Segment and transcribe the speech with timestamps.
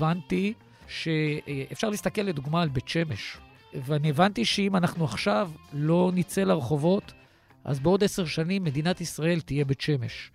[0.00, 0.52] הבנתי
[0.88, 3.36] שאפשר להסתכל לדוגמה על בית שמש.
[3.74, 7.12] ואני הבנתי שאם אנחנו עכשיו לא נצא לרחובות,
[7.64, 10.30] אז בעוד עשר שנים מדינת ישראל תהיה בית שמש.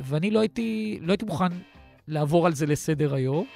[0.00, 1.52] ואני לא הייתי, לא הייתי מוכן
[2.08, 3.46] לעבור על זה לסדר היום.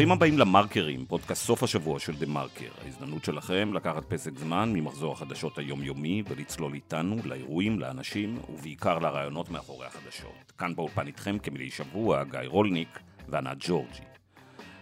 [0.00, 2.70] ברוכים הבאים למרקרים, פודקאסט סוף השבוע של דה מרקר.
[2.84, 9.86] ההזדמנות שלכם לקחת פסק זמן ממחזור החדשות היומיומי ולצלול איתנו לאירועים, לאנשים ובעיקר לרעיונות מאחורי
[9.86, 10.52] החדשות.
[10.58, 12.98] כאן באולפן איתכם כמדי שבוע גיא רולניק
[13.28, 14.02] וענת ג'ורג'י.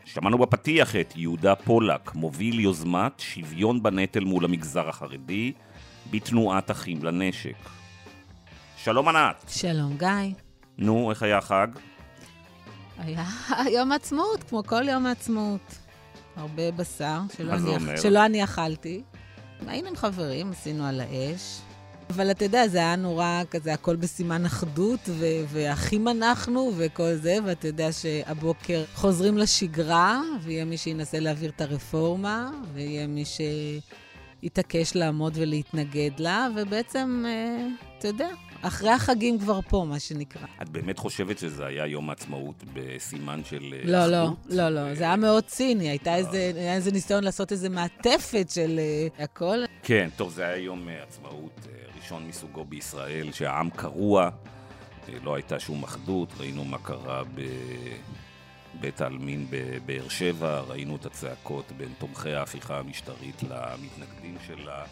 [0.04, 5.52] שמענו בפתיח את יהודה פולק, מוביל יוזמת שוויון בנטל מול המגזר החרדי
[6.10, 7.68] בתנועת אחים לנשק.
[8.76, 9.44] שלום ענת.
[9.48, 10.34] שלום גיא.
[10.78, 11.68] נו, איך היה החג?
[12.98, 13.24] היה
[13.76, 15.74] יום העצמאות, כמו כל יום העצמאות.
[16.36, 17.96] הרבה בשר, שלא, אני, אומר?
[17.96, 19.02] שלא אני אכלתי.
[19.66, 21.60] היינו עם חברים, עשינו על האש.
[22.10, 27.36] אבל אתה יודע, זה היה נורא כזה, הכל בסימן אחדות, ו- ואחים אנחנו וכל זה,
[27.44, 33.24] ואתה יודע שהבוקר חוזרים לשגרה, ויהיה מי שינסה להעביר את הרפורמה, ויהיה מי
[34.42, 37.66] שיתעקש לעמוד ולהתנגד לה, ובעצם, אה,
[37.98, 38.28] אתה יודע,
[38.62, 40.46] אחרי החגים כבר פה, מה שנקרא.
[40.62, 44.38] את באמת חושבת שזה היה יום העצמאות בסימן של אה, לא, לא, אחדות?
[44.48, 48.78] לא, לא, זה היה מאוד ציני, הייתה איזה, היה איזה ניסיון לעשות איזה מעטפת של
[48.78, 49.58] אה, הכל.
[49.82, 54.30] כן, טוב, זה היה יום אה, עצמאות אה, ראשון מסוגו בישראל, שהעם קרוע,
[55.08, 57.22] אה, לא הייתה שום אחדות, ראינו מה קרה
[58.78, 64.84] בבית העלמין בבאר שבע, ראינו את הצעקות בין תומכי ההפיכה המשטרית למתנגדים שלה.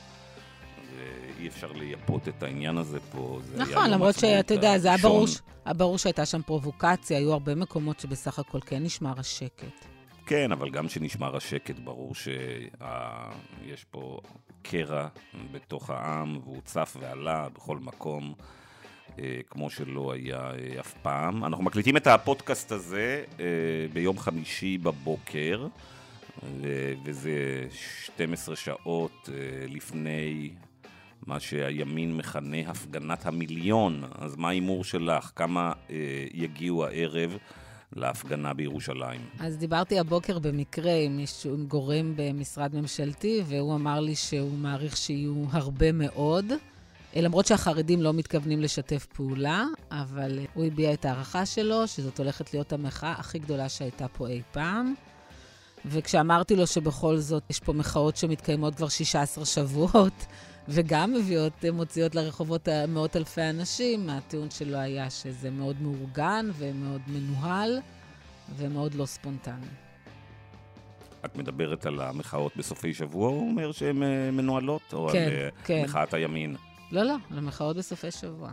[1.46, 3.40] ואי אפשר לייפות את העניין הזה פה.
[3.44, 4.96] זה נכון, יום למרות שאתה יודע, זה היה.
[4.96, 5.26] ברור,
[5.66, 9.86] ברור שהייתה שם פרובוקציה, היו הרבה מקומות שבסך הכל כן נשמר השקט.
[10.26, 14.20] כן, אבל גם כשנשמר השקט, ברור שיש פה
[14.62, 15.08] קרע
[15.52, 18.34] בתוך העם, והוא צף ועלה בכל מקום,
[19.18, 21.44] אה, כמו שלא היה אה, אף פעם.
[21.44, 23.44] אנחנו מקליטים את הפודקאסט הזה אה,
[23.92, 25.66] ביום חמישי בבוקר,
[26.42, 30.50] ו- וזה 12 שעות אה, לפני
[31.26, 34.02] מה שהימין מכנה הפגנת המיליון.
[34.14, 35.30] אז מה ההימור שלך?
[35.36, 35.96] כמה אה,
[36.34, 37.36] יגיעו הערב?
[37.96, 39.20] להפגנה בירושלים.
[39.40, 44.96] אז דיברתי הבוקר במקרה עם מישהו, עם גורם במשרד ממשלתי, והוא אמר לי שהוא מעריך
[44.96, 46.52] שיהיו הרבה מאוד.
[47.16, 52.18] אה, למרות שהחרדים לא מתכוונים לשתף פעולה, אבל אה, הוא הביע את ההערכה שלו, שזאת
[52.18, 54.94] הולכת להיות המחאה הכי גדולה שהייתה פה אי פעם.
[55.84, 60.26] וכשאמרתי לו שבכל זאת יש פה מחאות שמתקיימות כבר 16 שבועות,
[60.68, 67.80] וגם מביאות, מוציאות לרחובות מאות אלפי אנשים, הטיעון שלו היה שזה מאוד מאורגן ומאוד מנוהל
[68.56, 69.66] ומאוד לא ספונטני.
[71.24, 74.92] את מדברת על המחאות בסופי שבוע, הוא אומר שהן אה, מנוהלות?
[74.92, 75.82] או כן, על אה, כן.
[75.84, 76.56] מחאת הימין?
[76.92, 78.50] לא, לא, על המחאות בסופי שבוע.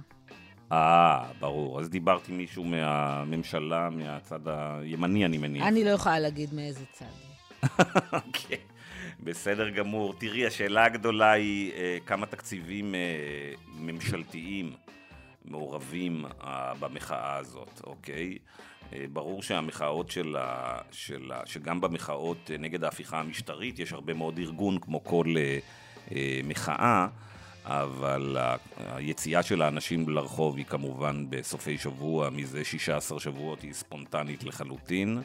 [0.71, 1.79] אה, ברור.
[1.79, 5.67] אז דיברתי עם מישהו מהממשלה, מהצד הימני, אני מניח.
[5.67, 7.05] אני לא יכולה להגיד מאיזה צד.
[8.13, 8.57] אוקיי,
[9.19, 10.13] בסדר גמור.
[10.13, 12.99] תראי, השאלה הגדולה היא אה, כמה תקציבים אה,
[13.79, 14.73] ממשלתיים
[15.45, 18.37] מעורבים אה, במחאה הזאת, אוקיי?
[19.13, 20.77] ברור שהמחאות של ה...
[20.91, 21.41] של ה...
[21.45, 25.59] שגם במחאות נגד ההפיכה המשטרית יש הרבה מאוד ארגון כמו כל אה,
[26.11, 27.07] אה, מחאה,
[27.65, 28.37] אבל
[28.77, 35.21] היציאה של האנשים לרחוב היא כמובן בסופי שבוע, מזה 16 שבועות היא ספונטנית לחלוטין.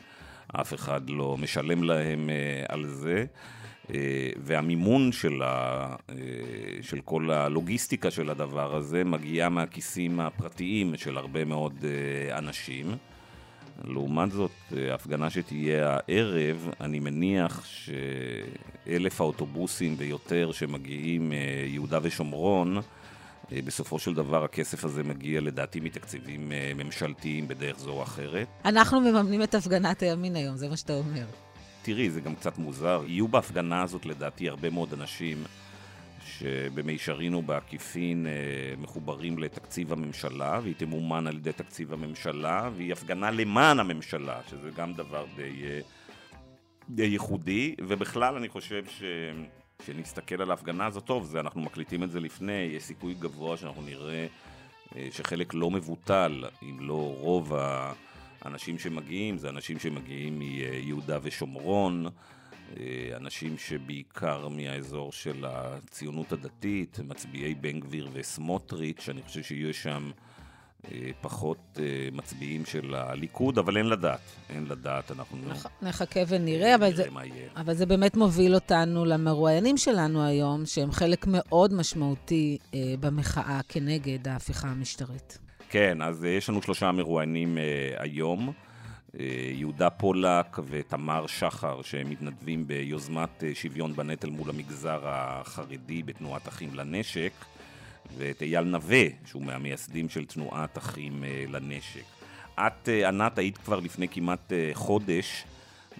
[0.60, 2.30] אף אחד לא משלם להם
[2.68, 3.24] על זה.
[3.94, 6.14] אה, והמימון של, ה, אה,
[6.82, 12.96] של כל הלוגיסטיקה של הדבר הזה מגיעה מהכיסים הפרטיים של הרבה מאוד אה, אנשים.
[13.84, 14.50] לעומת זאת,
[14.90, 22.78] הפגנה שתהיה הערב, אני מניח שאלף האוטובוסים ויותר שמגיעים מיהודה ושומרון,
[23.52, 28.46] בסופו של דבר הכסף הזה מגיע לדעתי מתקציבים ממשלתיים בדרך זו או אחרת.
[28.64, 31.24] אנחנו מממנים את הפגנת הימין היום, זה מה שאתה אומר.
[31.88, 33.02] תראי, זה גם קצת מוזר.
[33.06, 35.44] יהיו בהפגנה הזאת לדעתי הרבה מאוד אנשים
[36.26, 38.32] שבמישרין או בעקיפין אה,
[38.78, 44.94] מחוברים לתקציב הממשלה, והיא תמומן על ידי תקציב הממשלה, והיא הפגנה למען הממשלה, שזה גם
[44.94, 45.80] דבר די, אה,
[46.88, 49.02] די ייחודי, ובכלל אני חושב ש...
[49.86, 53.82] שנסתכל על ההפגנה הזאת, טוב, זה, אנחנו מקליטים את זה לפני, יש סיכוי גבוה שאנחנו
[53.82, 54.26] נראה
[54.96, 57.54] אה, שחלק לא מבוטל, אם לא רוב
[58.48, 62.06] האנשים שמגיעים, זה אנשים שמגיעים מיהודה ושומרון,
[62.76, 62.82] אה,
[63.16, 70.10] אנשים שבעיקר מהאזור של הציונות הדתית, מצביעי בן גביר וסמוטריץ', אני חושב שיהיו שם
[70.92, 74.20] אה, פחות אה, מצביעים של הליכוד, אבל אין לדעת,
[74.50, 77.02] אין לדעת, אנחנו נח- נחכה ונראה, אבל זה.
[77.56, 84.28] אבל זה באמת מוביל אותנו למרואיינים שלנו היום, שהם חלק מאוד משמעותי אה, במחאה כנגד
[84.28, 85.38] ההפיכה המשטרית.
[85.68, 87.58] כן, אז יש לנו שלושה מרואיינים
[87.96, 88.52] היום.
[89.54, 97.32] יהודה פולק ותמר שחר, שמתנדבים ביוזמת שוויון בנטל מול המגזר החרדי בתנועת אחים לנשק,
[98.16, 102.04] ואת אייל נווה, שהוא מהמייסדים של תנועת אחים לנשק.
[102.54, 105.44] את, ענת, היית כבר לפני כמעט חודש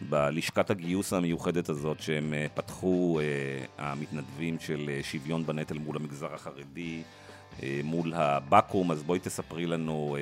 [0.00, 3.24] בלשכת הגיוס המיוחדת הזאת שהם אה, פתחו, אה,
[3.78, 7.02] המתנדבים של אה, שוויון בנטל מול המגזר החרדי,
[7.84, 10.16] מול הבקו"ם, אז בואי תספרי לנו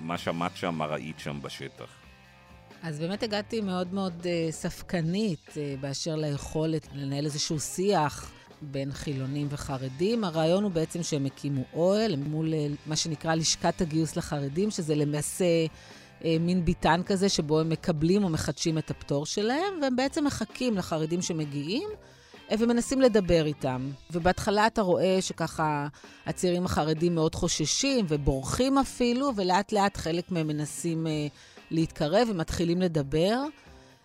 [0.00, 1.88] מה שמעת שם, מה ראית שם בשטח.
[2.82, 10.24] אז באמת הגעתי מאוד מאוד ספקנית באשר ליכולת לנהל איזשהו שיח בין חילונים וחרדים.
[10.24, 12.54] הרעיון הוא בעצם שהם הקימו אוהל מול
[12.86, 15.44] מה שנקרא לשכת הגיוס לחרדים, שזה למעשה
[16.24, 20.76] אה, מין ביטן כזה שבו הם מקבלים או מחדשים את הפטור שלהם, והם בעצם מחכים
[20.76, 21.88] לחרדים שמגיעים.
[22.50, 23.90] ומנסים לדבר איתם.
[24.10, 25.86] ובהתחלה אתה רואה שככה
[26.26, 31.26] הצעירים החרדים מאוד חוששים ובורחים אפילו, ולאט לאט חלק מהם מנסים אה,
[31.70, 33.38] להתקרב ומתחילים לדבר.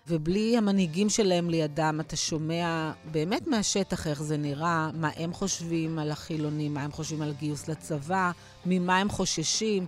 [0.09, 6.11] ובלי המנהיגים שלהם לידם, אתה שומע באמת מהשטח איך זה נראה, מה הם חושבים על
[6.11, 8.31] החילונים, מה הם חושבים על גיוס לצבא,
[8.65, 9.85] ממה הם חוששים.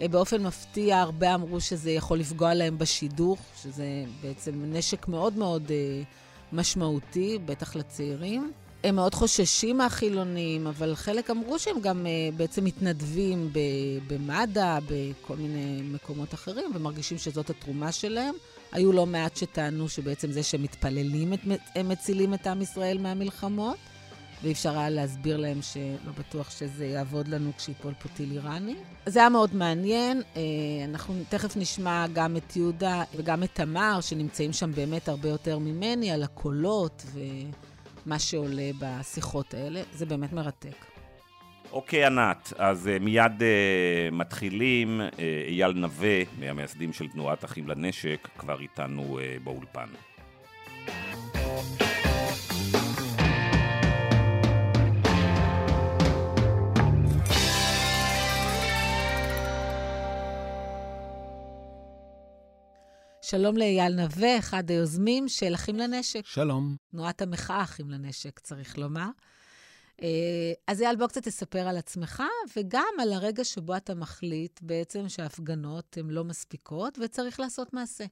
[0.00, 5.70] אה, באופן מפתיע, הרבה אמרו שזה יכול לפגוע להם בשידור, שזה בעצם נשק מאוד מאוד
[5.70, 6.02] אה,
[6.52, 8.52] משמעותי, בטח לצעירים.
[8.84, 13.52] הם מאוד חוששים מהחילונים, אבל חלק אמרו שהם גם uh, בעצם מתנדבים
[14.06, 18.34] במד"א, בכל מיני מקומות אחרים, ומרגישים שזאת התרומה שלהם.
[18.72, 21.32] היו לא מעט שטענו שבעצם זה שהם מתפללים,
[21.74, 23.76] הם מצילים את עם ישראל מהמלחמות.
[24.42, 28.74] ואי אפשר היה להסביר להם שלא בטוח שזה יעבוד לנו כשיפול פה טיל איראני.
[29.06, 30.22] זה היה מאוד מעניין.
[30.36, 30.42] אה,
[30.84, 36.10] אנחנו תכף נשמע גם את יהודה וגם את תמר, שנמצאים שם באמת הרבה יותר ממני,
[36.10, 39.82] על הקולות ומה שעולה בשיחות האלה.
[39.92, 40.86] זה באמת מרתק.
[41.72, 45.00] אוקיי, ענת, אז uh, מיד uh, מתחילים.
[45.00, 45.18] Uh,
[45.48, 49.88] אייל נווה, מהמייסדים של תנועת אחים לנשק, כבר איתנו uh, באולפן.
[63.32, 66.26] שלום לאייל נווה, אחד היוזמים של אחים לנשק.
[66.26, 66.76] שלום.
[66.90, 69.08] תנועת המחאה אחים לנשק, צריך לומר.
[70.02, 72.22] אה, אז אייל, בוא קצת תספר על עצמך,
[72.56, 78.04] וגם על הרגע שבו אתה מחליט בעצם שההפגנות הן לא מספיקות וצריך לעשות מעשה.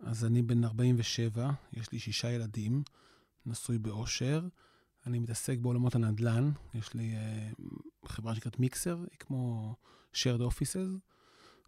[0.00, 2.82] אז אני בן 47, יש לי שישה ילדים,
[3.46, 4.42] נשוי באושר.
[5.06, 9.74] אני מתעסק בעולמות הנדל"ן, יש לי uh, חברה שנקראת מיקסר, היא כמו
[10.14, 11.13] shared offices.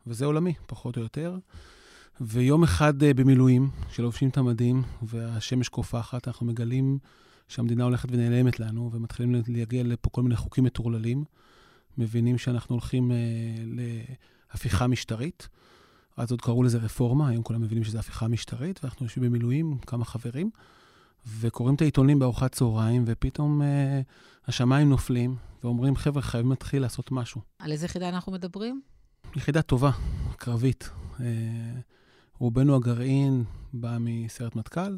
[0.07, 1.39] וזה עולמי, פחות או יותר.
[2.21, 6.99] ויום אחד uh, במילואים, שלובשים את המדים והשמש קופחת, אנחנו מגלים
[7.49, 11.25] שהמדינה הולכת ונעלמת לנו, ומתחילים להגיע לפה כל מיני חוקים מטורללים.
[11.99, 13.15] מבינים שאנחנו הולכים uh,
[14.53, 15.49] להפיכה משטרית.
[16.17, 20.05] אז עוד קראו לזה רפורמה, היום כולם מבינים שזה הפיכה משטרית, ואנחנו יושבים במילואים, כמה
[20.05, 20.51] חברים,
[21.41, 23.65] וקוראים את העיתונים בארוחת צהריים, ופתאום uh,
[24.47, 27.41] השמיים נופלים, ואומרים, חבר'ה, חייבים להתחיל לעשות משהו.
[27.59, 28.81] על איזה יחידה אנחנו מדברים?
[29.35, 29.91] יחידה טובה,
[30.37, 30.91] קרבית.
[31.21, 31.27] אה,
[32.39, 34.97] רובנו הגרעין בא מסיירת מטכ"ל,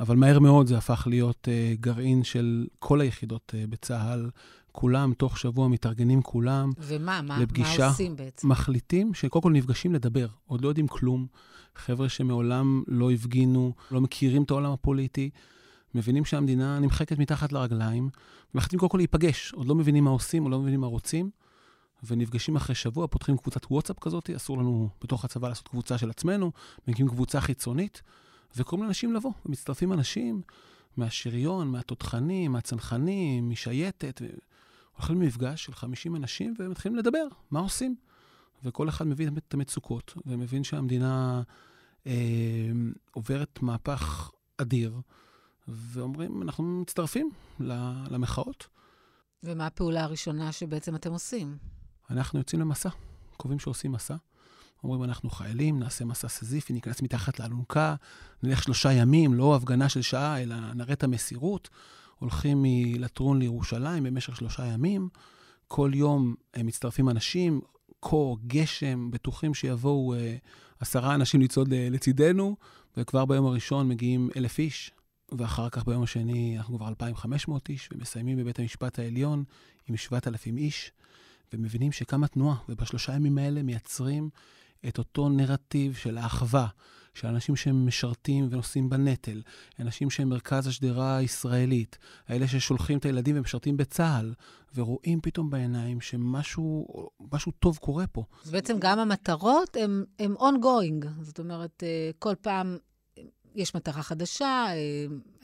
[0.00, 4.30] אבל מהר מאוד זה הפך להיות אה, גרעין של כל היחידות אה, בצה"ל.
[4.72, 6.70] כולם, תוך שבוע מתארגנים כולם.
[6.78, 7.22] ומה?
[7.22, 8.48] מה, לפגישה, מה עושים בעצם?
[8.48, 11.26] מחליטים שקודם כל נפגשים לדבר, עוד לא יודעים כלום.
[11.76, 15.30] חבר'ה שמעולם לא הפגינו, לא מכירים את העולם הפוליטי,
[15.94, 18.08] מבינים שהמדינה נמחקת מתחת לרגליים,
[18.54, 21.30] ומחליטים קודם כל להיפגש, עוד לא מבינים מה עושים, עוד לא מבינים מה רוצים.
[22.04, 26.52] ונפגשים אחרי שבוע, פותחים קבוצת וואטסאפ כזאת, אסור לנו בתוך הצבא לעשות קבוצה של עצמנו,
[26.88, 28.02] מגיעים קבוצה חיצונית,
[28.56, 30.42] וקוראים לאנשים לבוא, ומצטרפים אנשים
[30.96, 34.22] מהשריון, מהתותחנים, מהצנחנים, משייטת,
[34.96, 37.96] הולכים למפגש של 50 אנשים ומתחילים לדבר, מה עושים?
[38.64, 41.42] וכל אחד מבין את המצוקות, ומבין שהמדינה
[42.06, 42.12] אה,
[43.12, 45.00] עוברת מהפך אדיר,
[45.68, 47.30] ואומרים, אנחנו מצטרפים
[48.10, 48.66] למחאות.
[49.42, 51.58] ומה הפעולה הראשונה שבעצם אתם עושים?
[52.10, 52.88] אנחנו יוצאים למסע,
[53.36, 54.16] קובעים שעושים מסע.
[54.84, 57.94] אומרים, אנחנו חיילים, נעשה מסע סזיפי, ניכנס מתחת לאלונקה,
[58.42, 61.68] נלך שלושה ימים, לא הפגנה של שעה, אלא נראה את המסירות.
[62.18, 65.08] הולכים מלטרון לירושלים במשך שלושה ימים.
[65.68, 67.60] כל יום הם מצטרפים אנשים,
[68.00, 70.36] קור, גשם, בטוחים שיבואו אה,
[70.80, 72.56] עשרה אנשים לצעוד לצידנו,
[72.96, 74.90] וכבר ביום הראשון מגיעים אלף איש,
[75.38, 79.44] ואחר כך ביום השני אנחנו כבר 2,500 איש, ומסיימים בבית המשפט העליון
[79.88, 80.92] עם 7,000 איש.
[81.52, 84.30] ומבינים שקמה תנועה, ובשלושה ימים האלה מייצרים
[84.88, 86.66] את אותו נרטיב של האחווה,
[87.14, 89.42] של אנשים שהם משרתים ונושאים בנטל,
[89.80, 94.34] אנשים שהם מרכז השדרה הישראלית, האלה ששולחים את הילדים ומשרתים בצה"ל,
[94.74, 98.24] ורואים פתאום בעיניים שמשהו טוב קורה פה.
[98.44, 99.76] אז בעצם גם המטרות
[100.18, 102.76] הן ongoing, זאת אומרת, אה, כל פעם
[103.54, 104.74] יש מטרה חדשה, אה,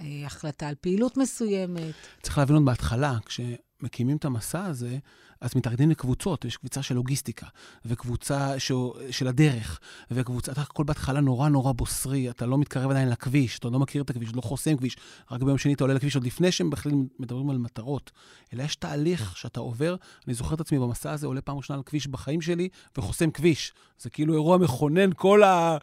[0.00, 1.94] אה, החלטה על פעילות מסוימת.
[2.22, 4.98] צריך להבין עוד בהתחלה, כשמקימים את המסע הזה,
[5.40, 7.46] אז מתארגנים לקבוצות, יש קבוצה של לוגיסטיקה,
[7.84, 8.72] וקבוצה ש...
[9.10, 13.68] של הדרך, וקבוצה, אתה הכל בהתחלה נורא נורא בוסרי, אתה לא מתקרב עדיין לכביש, אתה
[13.68, 14.96] לא מכיר את הכביש, לא חוסם כביש,
[15.30, 18.10] רק ביום שני אתה עולה לכביש, עוד לפני שהם בכלל מדברים על מטרות.
[18.54, 21.82] אלא יש תהליך שאתה עובר, אני זוכר את עצמי במסע הזה, עולה פעם ראשונה על
[21.82, 23.72] כביש בחיים שלי, וחוסם כביש.
[23.98, 25.76] זה כאילו אירוע מכונן, כל ה...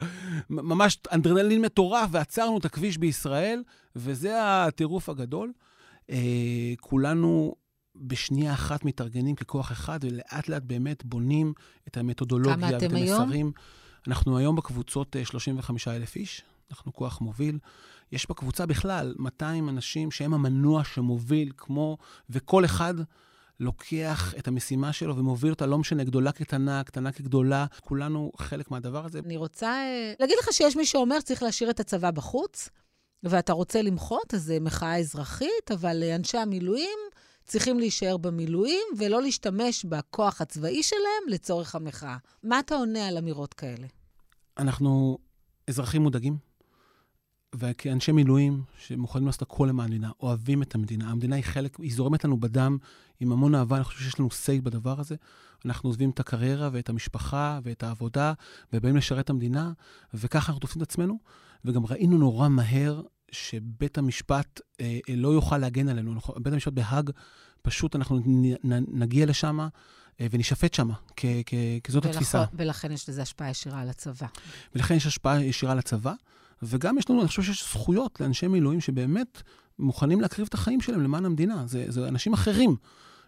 [0.49, 3.63] ממש אנדרנלין מטורף, ועצרנו את הכביש בישראל,
[3.95, 5.51] וזה הטירוף הגדול.
[6.09, 7.55] אה, כולנו
[7.95, 11.53] בשנייה אחת מתארגנים ככוח אחד, ולאט לאט באמת בונים
[11.87, 13.07] את המתודולוגיה ואת המסרים.
[13.07, 13.51] כמה אתם היום?
[14.07, 17.59] אנחנו היום בקבוצות 35 אה, אלף איש, אנחנו כוח מוביל.
[18.11, 21.97] יש בקבוצה בכלל 200 אנשים שהם המנוע שמוביל, כמו,
[22.29, 22.93] וכל אחד
[23.59, 29.05] לוקח את המשימה שלו ומוביל אותה, לא משנה, גדולה כקטנה, קטנה כגדולה, כולנו חלק מהדבר
[29.05, 29.19] הזה.
[29.25, 32.69] אני רוצה אה, להגיד לך שיש מי שאומר שצריך להשאיר את הצבא בחוץ,
[33.23, 36.99] ואתה רוצה למחות, אז זה מחאה אזרחית, אבל אנשי המילואים
[37.45, 42.17] צריכים להישאר במילואים ולא להשתמש בכוח הצבאי שלהם לצורך המחאה.
[42.43, 43.87] מה אתה עונה על אמירות כאלה?
[44.57, 45.17] אנחנו
[45.67, 46.37] אזרחים מודאגים,
[47.55, 51.11] וכאנשי מילואים שמוכנים לעשות הכל למען המדינה, אוהבים את המדינה.
[51.11, 52.77] המדינה היא חלק, היא זורמת לנו בדם
[53.19, 55.15] עם המון אהבה, אני חושב שיש לנו say בדבר הזה.
[55.65, 58.33] אנחנו עוזבים את הקריירה ואת המשפחה ואת העבודה,
[58.73, 59.71] ובאים לשרת את המדינה,
[60.13, 61.19] וככה אנחנו תופסים את עצמנו.
[61.65, 63.01] וגם ראינו נורא מהר
[63.33, 66.19] שבית המשפט אה, אה, לא יוכל להגן עלינו.
[66.37, 67.09] בית המשפט בהאג,
[67.61, 68.53] פשוט אנחנו נ,
[69.01, 69.59] נגיע לשם
[70.21, 72.43] אה, ונשפט שם, כ, כ, כזאת ולכ, התפיסה.
[72.53, 74.27] ולכן יש לזה השפעה ישירה על הצבא.
[74.75, 76.13] ולכן יש השפעה ישירה על הצבא,
[76.63, 79.41] וגם יש לנו, אני חושב שיש זכויות לאנשי מילואים שבאמת
[79.79, 81.67] מוכנים להקריב את החיים שלהם למען המדינה.
[81.67, 82.75] זה, זה אנשים אחרים.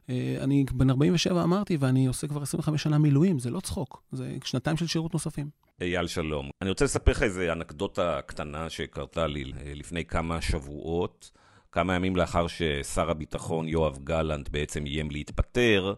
[0.09, 4.38] אה, אני בן 47 אמרתי, ואני עושה כבר 25 שנה מילואים, זה לא צחוק, זה
[4.43, 5.50] שנתיים של שירות נוספים.
[5.81, 6.50] אייל שלום.
[6.62, 11.31] אני רוצה לספר לך איזה אנקדוטה קטנה שקרתה לי אה, לפני כמה שבועות,
[11.71, 15.93] כמה ימים לאחר ששר הביטחון יואב גלנט בעצם איים להתפטר,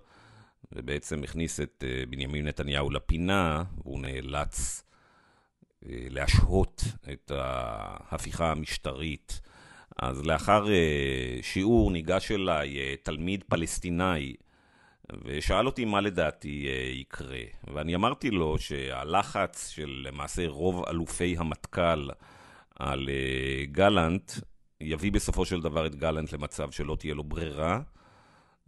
[0.72, 4.84] ובעצם הכניס את אה, בנימין נתניהו לפינה, והוא נאלץ
[5.90, 6.84] להשהות
[7.14, 9.42] את ההפיכה המשטרית.
[10.02, 10.66] אז לאחר
[11.42, 14.36] שיעור ניגש אליי תלמיד פלסטיני
[15.26, 17.42] ושאל אותי מה לדעתי אה, יקרה.
[17.74, 22.10] ואני אמרתי לו שהלחץ של למעשה רוב אלופי המטכ"ל
[22.80, 24.32] על אה, גלנט,
[24.82, 27.82] יביא בסופו של דבר את גלנט למצב שלא תהיה לו ברירה,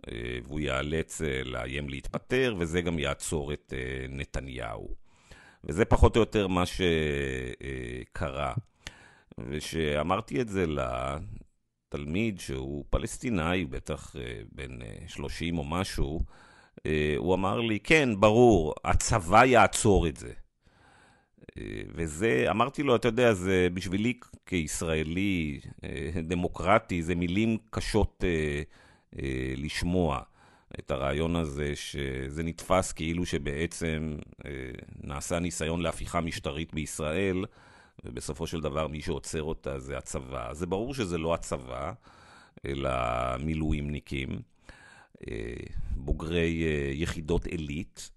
[0.08, 3.74] אה, והוא ייאלץ לאיים להתפטר, וזה גם יעצור את
[4.10, 4.96] נתניהו.
[5.64, 8.54] וזה פחות או יותר מה שקרה.
[9.48, 10.66] וכשאמרתי את זה
[11.90, 16.20] תלמיד שהוא פלסטיני, בטח אה, בן 30 אה, או משהו,
[16.86, 20.32] אה, הוא אמר לי, כן, ברור, הצבא יעצור את זה.
[21.96, 24.14] וזה, אמרתי לו, אתה יודע, זה בשבילי
[24.46, 25.60] כישראלי
[26.28, 28.24] דמוקרטי, זה מילים קשות
[29.58, 30.22] לשמוע.
[30.80, 34.18] את הרעיון הזה שזה נתפס כאילו שבעצם
[35.04, 37.46] נעשה ניסיון להפיכה משטרית בישראל,
[38.06, 40.54] ובסופו של דבר מי שעוצר אותה זה הצבא.
[40.54, 41.92] זה ברור שזה לא הצבא,
[42.66, 42.90] אלא
[43.40, 44.42] מילואימניקים,
[45.28, 45.54] אה,
[45.96, 48.12] בוגרי אה, יחידות עילית,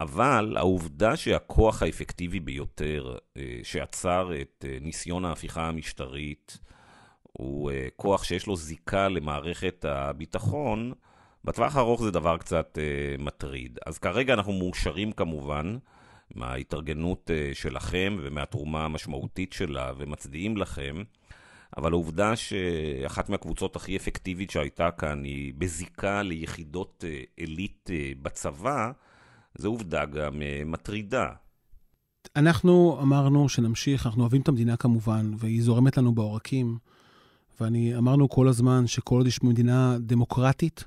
[0.00, 6.58] אבל העובדה שהכוח האפקטיבי ביותר אה, שעצר את ניסיון ההפיכה המשטרית
[7.22, 10.92] הוא כוח שיש לו זיקה למערכת הביטחון,
[11.44, 12.78] בטווח הארוך זה דבר קצת
[13.18, 13.78] מטריד.
[13.86, 15.78] אז כרגע אנחנו מאושרים כמובן.
[16.34, 21.02] מההתארגנות אה, שלכם ומהתרומה המשמעותית שלה, ומצדיעים לכם.
[21.76, 28.90] אבל העובדה שאחת מהקבוצות הכי אפקטיבית שהייתה כאן היא בזיקה ליחידות אה, עילית אה, בצבא,
[29.58, 31.28] זו עובדה גם מטרידה.
[32.36, 36.78] אנחנו אמרנו שנמשיך, אנחנו אוהבים את המדינה כמובן, והיא זורמת לנו בעורקים.
[37.60, 40.84] ואני אמרנו כל הזמן שכל עוד יש מדינה דמוקרטית,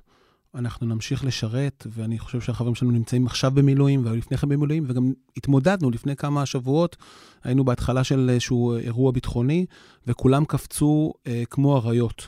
[0.55, 5.13] אנחנו נמשיך לשרת, ואני חושב שהחברים שלנו נמצאים עכשיו במילואים, והיו לפני כן במילואים, וגם
[5.37, 6.97] התמודדנו לפני כמה שבועות,
[7.43, 9.65] היינו בהתחלה של איזשהו אירוע ביטחוני,
[10.07, 12.27] וכולם קפצו אה, כמו אריות.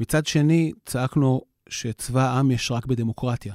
[0.00, 3.54] מצד שני, צעקנו שצבא העם יש רק בדמוקרטיה.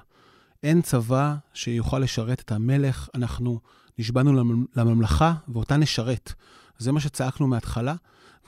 [0.64, 3.60] אין צבא שיוכל לשרת את המלך, אנחנו
[4.00, 4.44] נשבענו
[4.76, 6.34] לממלכה, ואותה נשרת.
[6.78, 7.96] זה מה שצעקנו מההתחלה,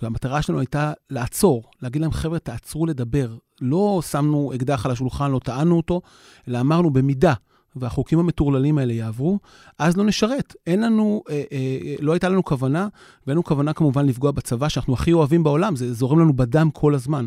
[0.02, 3.38] והמטרה שלנו הייתה לעצור, להגיד להם, חבר'ה, תעצרו לדבר.
[3.64, 6.02] לא שמנו אקדח על השולחן, לא טענו אותו,
[6.48, 7.34] אלא אמרנו במידה
[7.76, 9.40] והחוקים המטורללים האלה יעברו,
[9.80, 10.56] אז לא נשרת.
[10.68, 12.88] אין לנו, אה, אה, לא הייתה לנו כוונה,
[13.28, 16.96] ואין לנו כוונה כמובן לפגוע בצבא שאנחנו הכי אוהבים בעולם, זה זורם לנו בדם כל
[16.96, 17.26] הזמן.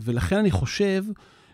[0.00, 1.04] ולכן אני חושב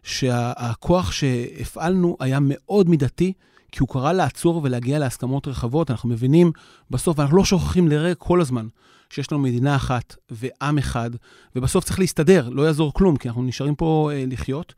[0.02, 3.32] שהכוח שהפעלנו היה מאוד מידתי,
[3.72, 5.90] כי הוא קרא לעצור ולהגיע להסכמות רחבות.
[5.90, 6.52] אנחנו מבינים
[6.90, 8.66] בסוף, ואנחנו לא שוכחים לרגע כל הזמן,
[9.10, 11.10] שיש לנו מדינה אחת ועם אחד,
[11.56, 14.74] ובסוף צריך להסתדר, לא יעזור כלום, כי אנחנו נשארים פה אה, לחיות.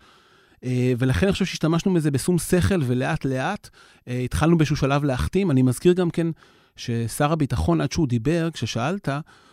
[0.65, 3.69] אה, ולכן אני חושב שהשתמשנו בזה בשום שכל ולאט-לאט
[4.09, 5.51] אה, התחלנו באיזשהו שלב להחתים.
[5.51, 6.27] אני מזכיר גם כן
[6.77, 9.09] ששר הביטחון, עד שהוא דיבר, כששאלת,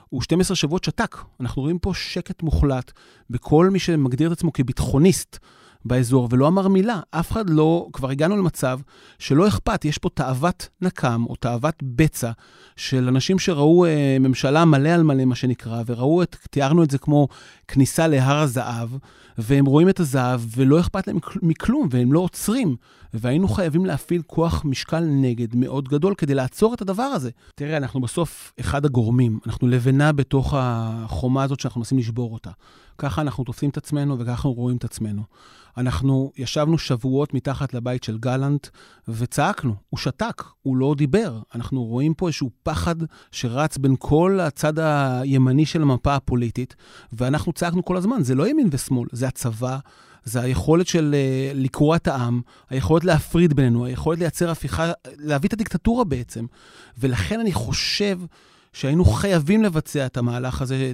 [0.10, 1.18] הוא 12 שבועות שתק.
[1.40, 2.92] אנחנו רואים פה שקט מוחלט
[3.30, 5.40] בכל מי שמגדיר את עצמו כביטחוניסט.
[5.86, 7.00] באזור ולא אמר מילה.
[7.12, 8.80] אף אחד לא, כבר הגענו למצב
[9.20, 12.32] שלא אכפת, יש פה תאוות נקם או תאוות בצע
[12.76, 16.98] של אנשים שראו אה, ממשלה מלא על מלא, מה שנקרא, וראו את, תיארנו את זה
[16.98, 17.28] כמו
[17.68, 18.90] כניסה להר הזהב,
[19.42, 22.76] והם רואים את הזהב ולא אכפת להם מכלום, והם לא עוצרים.
[23.14, 27.30] והיינו חייבים להפעיל כוח משקל נגד מאוד גדול כדי לעצור את הדבר הזה.
[27.56, 32.52] תראה, אנחנו בסוף אחד הגורמים, אנחנו לבנה בתוך החומה הזאת שאנחנו מנסים לשבור אותה.
[32.98, 35.24] ככה אנחנו תופסים את עצמנו וככה אנחנו רואים את עצמנו.
[35.78, 38.68] אנחנו ישבנו שבועות מתחת לבית של גלנט
[39.08, 41.40] וצעקנו, הוא שתק, הוא לא דיבר.
[41.56, 42.96] אנחנו רואים פה איזשהו פחד
[43.32, 46.76] שרץ בין כל הצד הימני של המפה הפוליטית,
[47.14, 49.78] ואנחנו צעקנו כל הזמן, זה לא ימין ושמאל, זה הצבא,
[50.24, 55.54] זה היכולת של uh, לקרוע את העם, היכולת להפריד בינינו, היכולת לייצר הפיכה, להביא את
[55.54, 56.46] הדיקטטורה בעצם.
[56.98, 58.20] ולכן אני חושב
[58.74, 60.92] שהיינו חייבים לבצע את המהלך הזה,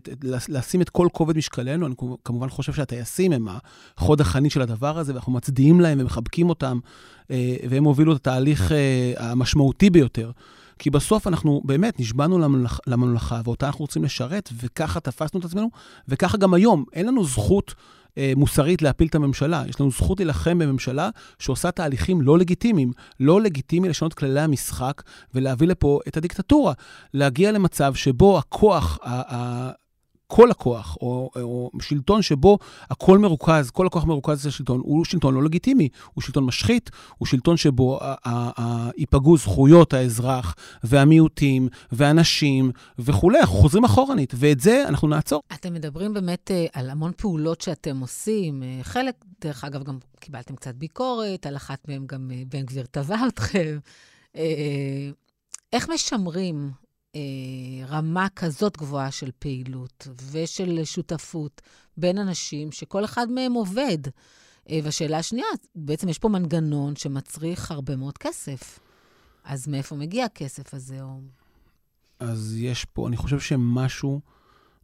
[0.48, 1.88] לשים את כל כובד משקלנו.
[1.88, 3.48] אני כמובן חושב שהטייסים הם
[3.98, 6.80] החוד החנית של הדבר הזה, ואנחנו מצדיעים להם ומחבקים אותם,
[7.32, 10.32] אה, והם הובילו את התהליך אה, המשמעותי ביותר.
[10.80, 12.40] כי בסוף אנחנו באמת נשבענו
[12.88, 15.70] לממלכה, ואותה אנחנו רוצים לשרת, וככה תפסנו את עצמנו,
[16.08, 16.86] וככה גם היום.
[16.94, 17.82] אין לנו זכות אה,
[18.36, 19.64] מוסרית להפיל את הממשלה.
[19.70, 22.92] יש לנו זכות להילחם בממשלה שעושה תהליכים לא לגיטימיים.
[23.20, 25.02] לא לגיטימי לשנות כללי המשחק
[25.34, 26.74] ולהביא לפה את הדיקטטורה.
[27.14, 29.00] להגיע למצב שבו הכוח,
[30.28, 32.58] כל הכוח, או, או שלטון שבו
[32.90, 37.58] הכל מרוכז, כל הכוח מרוכז לשלטון, הוא שלטון לא לגיטימי, הוא שלטון משחית, הוא שלטון
[37.58, 38.00] שבו
[38.98, 45.42] ייפגעו זכויות האזרח והמיעוטים והנשים וכולי, אנחנו חוזרים אחורנית, ואת זה אנחנו נעצור.
[45.54, 50.56] אתם מדברים באמת אה, על המון פעולות שאתם עושים, אה, חלק, דרך אגב, גם קיבלתם
[50.56, 53.78] קצת ביקורת, על אחת מהן גם אה, בן גביר תבע אתכם.
[55.74, 56.72] איך משמרים
[57.88, 61.62] רמה כזאת גבוהה של פעילות ושל שותפות
[61.98, 63.98] בין אנשים שכל אחד מהם עובד.
[64.70, 68.80] אה, והשאלה השנייה, בעצם יש פה מנגנון שמצריך הרבה מאוד כסף.
[69.44, 71.00] אז מאיפה מגיע הכסף הזה?
[72.20, 74.22] אז יש פה, אני חושב שמשהו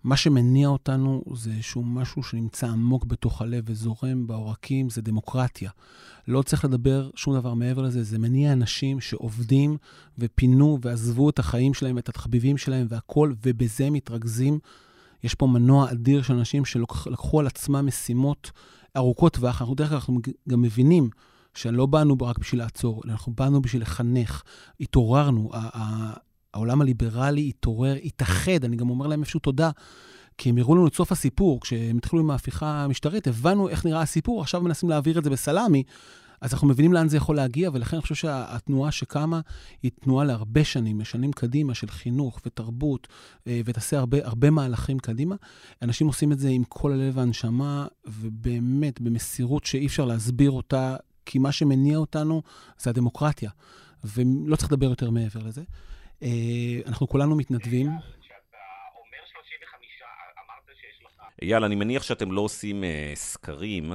[0.03, 5.71] מה שמניע אותנו זה איזשהו משהו שנמצא עמוק בתוך הלב וזורם בעורקים, זה דמוקרטיה.
[6.27, 9.77] לא צריך לדבר שום דבר מעבר לזה, זה מניע אנשים שעובדים
[10.17, 14.59] ופינו ועזבו את החיים שלהם, את התחביבים שלהם והכול, ובזה מתרכזים.
[15.23, 18.51] יש פה מנוע אדיר של אנשים שלקחו על עצמם משימות
[18.97, 19.61] ארוכות טווח.
[19.61, 21.09] אנחנו דרך אנחנו גם מבינים
[21.53, 24.43] שלא באנו רק בשביל לעצור, אנחנו באנו בשביל לחנך,
[24.79, 25.51] התעוררנו.
[26.53, 29.71] העולם הליברלי התעורר, התאחד, אני גם אומר להם איפשהו תודה,
[30.37, 31.61] כי הם הראו לנו את סוף הסיפור.
[31.61, 35.83] כשהם התחילו עם ההפיכה המשטרית, הבנו איך נראה הסיפור, עכשיו מנסים להעביר את זה בסלאמי.
[36.41, 39.39] אז אנחנו מבינים לאן זה יכול להגיע, ולכן אני חושב שהתנועה שקמה
[39.83, 43.07] היא תנועה להרבה שנים, לשנים קדימה, של חינוך ותרבות,
[43.47, 45.35] אה, ותעשה הרבה, הרבה מהלכים קדימה.
[45.81, 51.39] אנשים עושים את זה עם כל הלב והנשמה, ובאמת במסירות שאי אפשר להסביר אותה, כי
[51.39, 52.41] מה שמניע אותנו
[52.79, 53.49] זה הדמוקרטיה,
[54.03, 55.63] ולא צריך לדבר יותר מעבר לזה.
[56.23, 57.88] אה, אנחנו כולנו מתנדבים.
[61.41, 63.91] אייל, אני מניח שאתם לא עושים uh, סקרים,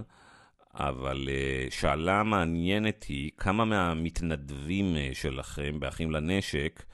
[0.75, 6.85] אבל uh, שאלה מעניינת היא כמה מהמתנדבים שלכם באחים לנשק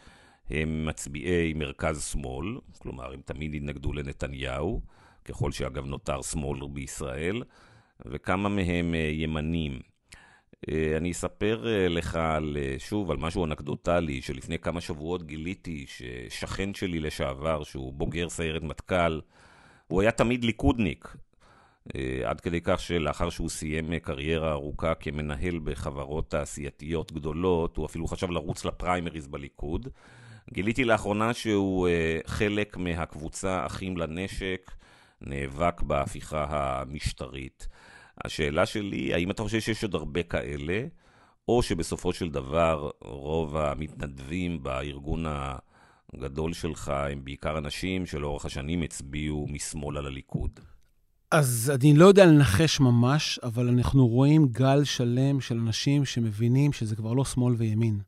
[0.50, 4.80] הם מצביעי מרכז-שמאל, כלומר, הם תמיד התנגדו לנתניהו,
[5.24, 7.42] ככל שאגב נותר שמאל בישראל,
[8.06, 9.91] וכמה מהם ימנים.
[10.70, 15.86] אה, אני אספר אה, לך על, אה, שוב על משהו אנקדוטלי, שלפני כמה שבועות גיליתי
[15.88, 19.20] ששכן שלי לשעבר, שהוא בוגר סיירת מטכ"ל,
[19.88, 21.16] הוא היה תמיד ליכודניק.
[22.24, 28.30] עד כדי כך שלאחר שהוא סיים קריירה ארוכה כמנהל בחברות תעשייתיות גדולות, הוא אפילו חשב
[28.30, 29.88] לרוץ לפריימריז בליכוד.
[30.52, 31.88] גיליתי לאחרונה שהוא
[32.26, 34.70] חלק מהקבוצה אחים לנשק,
[35.20, 37.68] נאבק בהפיכה המשטרית.
[38.24, 40.86] השאלה שלי, האם אתה חושב שיש עוד הרבה כאלה,
[41.48, 45.24] או שבסופו של דבר רוב המתנדבים בארגון
[46.14, 50.60] הגדול שלך הם בעיקר אנשים שלאורך השנים הצביעו משמאל על הליכוד?
[51.30, 56.96] אז אני לא יודע לנחש ממש, אבל אנחנו רואים גל שלם של אנשים שמבינים שזה
[56.96, 58.00] כבר לא שמאל וימין.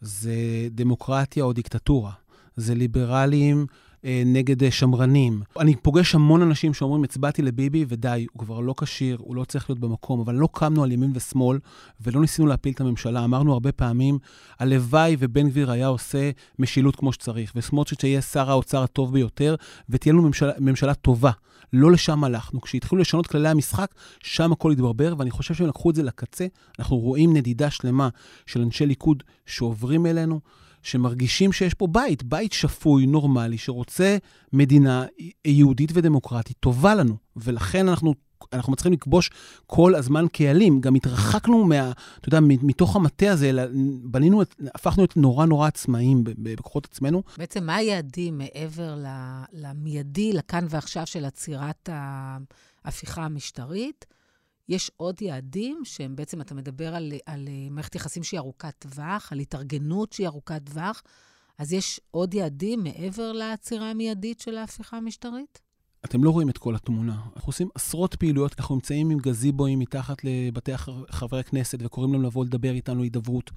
[0.00, 0.34] זה
[0.70, 2.12] דמוקרטיה או דיקטטורה.
[2.56, 3.66] זה ליברלים
[4.04, 5.42] נגד אה, שמרנים.
[5.58, 9.70] אני פוגש המון אנשים שאומרים, הצבעתי לביבי ודי, הוא כבר לא כשיר, הוא לא צריך
[9.70, 11.58] להיות במקום, אבל לא קמנו על ימין ושמאל
[12.00, 13.24] ולא ניסינו להפיל את הממשלה.
[13.24, 14.18] אמרנו הרבה פעמים,
[14.58, 19.54] הלוואי ובן גביר היה עושה משילות כמו שצריך, וסמוטריץ' יהיה שר האוצר הטוב ביותר,
[19.88, 21.30] ותהיה לנו ממשלה, ממשלה טובה.
[21.72, 22.60] לא לשם הלכנו.
[22.60, 26.46] כשהתחילו לשנות כללי המשחק, שם הכל התברבר, ואני חושב שהם לקחו את זה לקצה.
[26.78, 28.08] אנחנו רואים נדידה שלמה
[28.46, 30.40] של אנשי ליכוד שעוברים אלינו.
[30.82, 34.16] שמרגישים שיש פה בית, בית שפוי, נורמלי, שרוצה
[34.52, 35.04] מדינה
[35.44, 37.16] יהודית ודמוקרטית טובה לנו.
[37.36, 38.14] ולכן אנחנו,
[38.52, 39.30] אנחנו מצליחים לכבוש
[39.66, 40.80] כל הזמן קהלים.
[40.80, 43.62] גם התרחקנו מה, אתה יודע, מתוך המטה הזה, אלא
[44.04, 44.42] בנינו,
[44.74, 47.22] הפכנו להיות נורא נורא עצמאיים בכוחות עצמנו.
[47.38, 48.94] בעצם מה היעדים מעבר
[49.52, 51.88] למיידי, לכאן ועכשיו של עצירת
[52.84, 54.06] ההפיכה המשטרית?
[54.70, 59.32] יש עוד יעדים שהם בעצם, אתה מדבר על, על אה, מערכת יחסים שהיא ארוכת טווח,
[59.32, 61.02] על התארגנות שהיא ארוכת טווח,
[61.58, 65.60] אז יש עוד יעדים מעבר לעצירה המיידית של ההפיכה המשטרית?
[66.04, 67.12] אתם לא רואים את כל התמונה.
[67.36, 70.72] אנחנו עושים עשרות פעילויות, אנחנו נמצאים עם גזיבוים מתחת לבתי
[71.10, 73.50] חברי הכנסת וקוראים להם לבוא לדבר איתנו הידברות.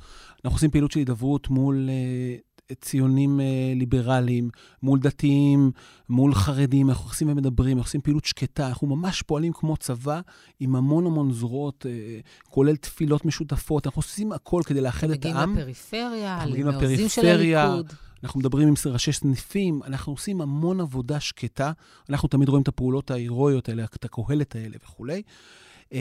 [0.46, 4.50] אנחנו עושים פעילות של הידברות מול uh, ציונים אה, ליברליים,
[4.84, 5.72] מול דתיים,
[6.10, 10.22] מול חרדים, אנחנו עושים ומדברים, אנחנו עושים פעילות שקטה, אנחנו ממש פועלים כמו צבא
[10.60, 15.52] עם המון המון זרועות, אה, כולל תפילות משותפות, אנחנו עושים הכל כדי לאחד את העם.
[15.52, 17.94] מגיעים לפריפריה, למעוזים של הליכוד.
[18.24, 21.72] אנחנו מדברים עם ראשי סניפים, אנחנו עושים המון עבודה שקטה.
[22.10, 25.22] אנחנו תמיד רואים את הפעולות ההירואיות האלה, את הקהלת האלה וכולי.
[25.94, 26.00] אה,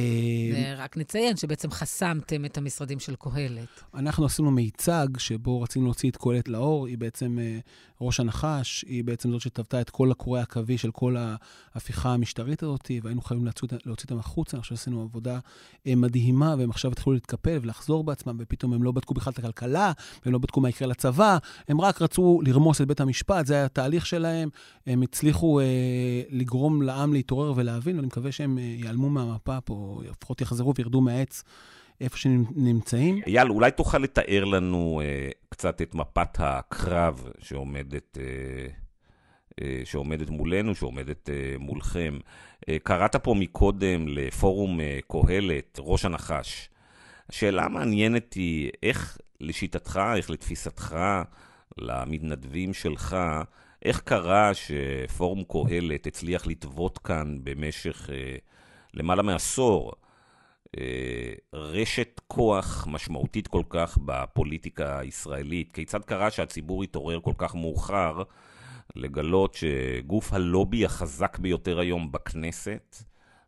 [0.77, 3.83] ורק נציין שבעצם חסמתם את המשרדים של קהלת.
[3.95, 7.59] אנחנו עשינו מיצג שבו רצינו להוציא את קהלת לאור, היא בעצם אה,
[8.01, 12.91] ראש הנחש, היא בעצם זאת שטבתה את כל הקורא הקווי של כל ההפיכה המשטרית הזאת,
[13.03, 14.57] והיינו חייבים להוציא, להוציא אותם החוצה.
[14.57, 15.39] אני חושב שעשינו עבודה
[15.87, 19.93] אה, מדהימה, והם עכשיו התחילו להתקפל ולחזור בעצמם, ופתאום הם לא בדקו בכלל את הכלכלה,
[20.25, 23.65] והם לא בדקו מה יקרה לצבא, הם רק רצו לרמוס את בית המשפט, זה היה
[23.65, 24.49] התהליך שלהם.
[24.87, 25.65] הם הצליחו אה,
[26.31, 29.82] לגרום לעם להתעורר ולהבין, ואני מקווה שהם ייעלמו מהמפה פה.
[30.11, 31.45] לפחות יחזרו וירדו מהעץ
[32.03, 33.21] איפה שהם נמצאים.
[33.27, 38.67] אייל, אולי תוכל לתאר לנו אה, קצת את מפת הקרב שעומדת, אה,
[39.61, 42.19] אה, שעומדת מולנו, שעומדת אה, מולכם.
[42.69, 46.69] אה, קראת פה מקודם לפורום אה, קהלת, ראש הנחש.
[47.29, 50.97] השאלה המעניינת היא, איך לשיטתך, איך לתפיסתך,
[51.79, 53.17] למתנדבים שלך,
[53.85, 58.11] איך קרה שפורום קהלת הצליח לטוות כאן במשך...
[58.95, 59.93] למעלה מעשור
[60.79, 65.73] אה, רשת כוח משמעותית כל כך בפוליטיקה הישראלית.
[65.73, 68.23] כיצד קרה שהציבור התעורר כל כך מאוחר
[68.97, 72.97] לגלות שגוף הלובי החזק ביותר היום בכנסת,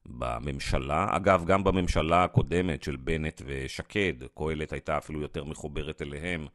[0.06, 6.46] בממשלה, אגב, גם בממשלה הקודמת של בנט ושקד, קהלת הייתה אפילו יותר מחוברת אליהם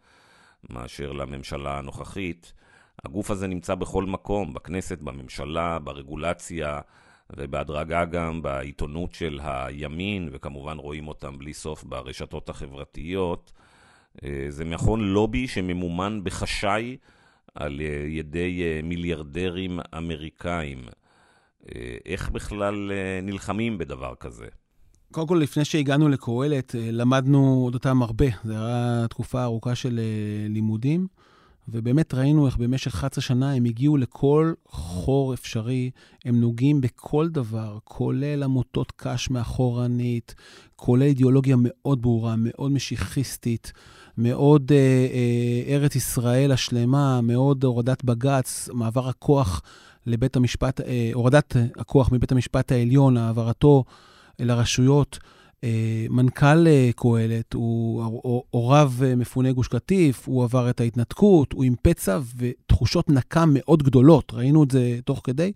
[0.69, 2.53] מאשר לממשלה הנוכחית.
[3.05, 6.81] הגוף הזה נמצא בכל מקום, בכנסת, בממשלה, ברגולציה,
[7.37, 13.51] ובהדרגה גם בעיתונות של הימין, וכמובן רואים אותם בלי סוף ברשתות החברתיות.
[14.23, 16.97] אה, זה מכון לובי שממומן בחשאי
[17.55, 20.79] על ידי אה, מיליארדרים אמריקאים.
[21.75, 22.91] אה, איך בכלל
[23.23, 24.47] נלחמים בדבר כזה?
[25.11, 28.25] קודם כל, לפני שהגענו לקהלת, למדנו אותם הרבה.
[28.43, 29.99] זו הייתה תקופה ארוכה של
[30.49, 31.07] לימודים.
[31.71, 35.91] ובאמת ראינו איך במשך 11 שנה הם הגיעו לכל חור אפשרי,
[36.25, 40.35] הם נוגעים בכל דבר, כולל עמותות קש מאחורנית,
[40.75, 43.71] כולל אידיאולוגיה מאוד ברורה, מאוד משיחיסטית,
[44.17, 49.61] מאוד אה, אה, ארץ ישראל השלמה, מאוד הורדת בג"ץ, מעבר הכוח
[50.05, 53.83] לבית המשפט, אה, הורדת הכוח מבית המשפט העליון, העברתו
[54.39, 55.19] לרשויות.
[55.23, 55.38] אה,
[56.09, 58.03] מנכ"ל אה, קהלת, הוא
[58.49, 63.83] הוריו אה, מפוני גוש קטיף, הוא עבר את ההתנתקות, הוא עם פצע ותחושות נקם מאוד
[63.83, 65.51] גדולות, ראינו את זה תוך כדי.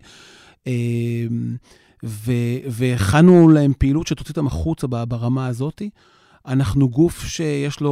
[2.66, 5.82] והכנו להם פעילות שתוציא אותם החוצה ברמה הזאת.
[6.46, 7.90] אנחנו גוף שיש לו,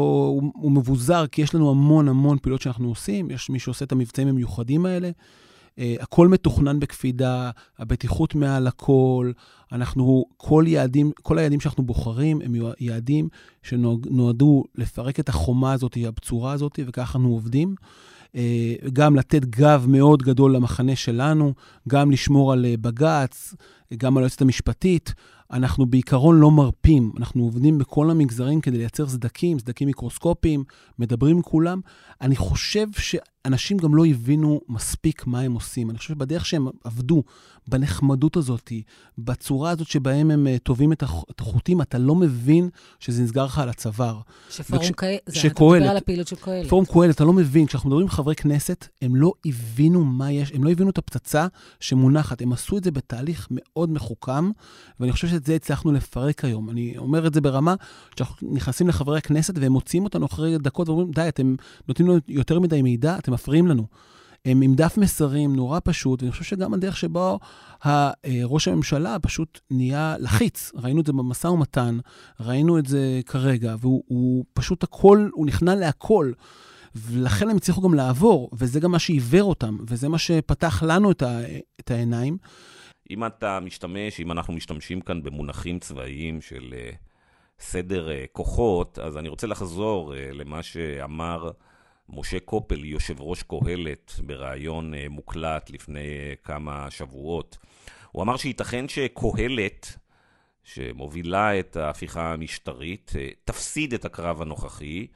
[0.55, 4.29] הוא מבוזר, כי יש לנו המון המון פעילות שאנחנו עושים, יש מי שעושה את המבצעים
[4.29, 5.11] המיוחדים האלה.
[5.79, 9.33] Uh, הכל מתוכנן בקפידה, הבטיחות מעל הכל,
[9.73, 13.29] אנחנו, כל, יעדים, כל היעדים שאנחנו בוחרים הם יעדים
[13.63, 17.75] שנועדו לפרק את החומה הזאת, הבצורה הזאת, וככה אנחנו עובדים.
[18.29, 18.35] Uh,
[18.93, 21.55] גם לתת גב מאוד גדול למחנה שלנו,
[21.89, 23.55] גם לשמור על uh, בג"ץ,
[23.97, 25.15] גם על היועצת המשפטית.
[25.53, 30.65] אנחנו בעיקרון לא מרפים, אנחנו עובדים בכל המגזרים כדי לייצר סדקים, סדקים מיקרוסקופיים,
[30.99, 31.81] מדברים עם כולם.
[32.21, 32.87] אני חושב
[33.47, 35.91] שאנשים גם לא הבינו מספיק מה הם עושים.
[35.91, 37.23] אני חושב שבדרך שהם עבדו,
[37.69, 38.73] בנחמדות הזאת,
[39.19, 41.03] בצורה הזאת שבהם הם אה, טובים את
[41.39, 42.69] החוטים, אתה לא מבין
[43.01, 44.21] שזה נסגר לך על הצוואר.
[44.51, 44.91] שפורום וכש...
[44.91, 46.69] קהלת, זה אתה מדבר על הפעילות של קהלת.
[46.69, 47.67] פורום קהלת, אתה לא מבין.
[47.67, 51.47] כשאנחנו מדברים עם חברי כנסת, הם לא הבינו מה יש, הם לא הבינו את הפצצה
[51.81, 52.43] שמונחת.
[52.43, 54.51] הם עשו את זה בתהליך מאוד מחוכם,
[55.01, 56.71] ואני חושב שאת זה הצלחנו לפרק היום.
[56.71, 57.75] אני אומר את זה ברמה
[58.17, 61.55] שאנחנו נכנסים לחברי הכנסת והם מוציאים אותנו אחרי דקות ואומרים, די, אתם
[61.89, 63.87] נותנים לנו יותר מדי מידע, אתם מפריעים לנו.
[64.45, 67.39] הם עם דף מסרים נורא פשוט, ואני חושב שגם הדרך שבו
[68.45, 70.73] ראש הממשלה פשוט נהיה לחיץ.
[70.75, 71.99] ראינו את זה במשא ומתן,
[72.41, 76.33] ראינו את זה כרגע, והוא פשוט הכל, הוא נכנע להכל.
[76.95, 81.23] ולכן הם הצליחו גם לעבור, וזה גם מה שעיוור אותם, וזה מה שפתח לנו את,
[81.23, 81.41] ה,
[81.81, 82.37] את העיניים.
[83.11, 86.97] אם אתה משתמש, אם אנחנו משתמשים כאן במונחים צבאיים של uh,
[87.61, 91.51] סדר uh, כוחות, אז אני רוצה לחזור uh, למה שאמר
[92.09, 97.59] משה קופל, יושב ראש קהלת, בריאיון uh, מוקלט לפני uh, כמה שבועות.
[98.13, 99.97] הוא אמר שייתכן שקהלת,
[100.65, 105.07] שמובילה את ההפיכה המשטרית, uh, תפסיד את הקרב הנוכחי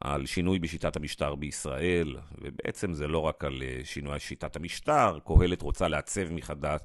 [0.00, 5.88] על שינוי בשיטת המשטר בישראל, ובעצם זה לא רק על שינוי שיטת המשטר, קהלת רוצה
[5.88, 6.80] לעצב מחדש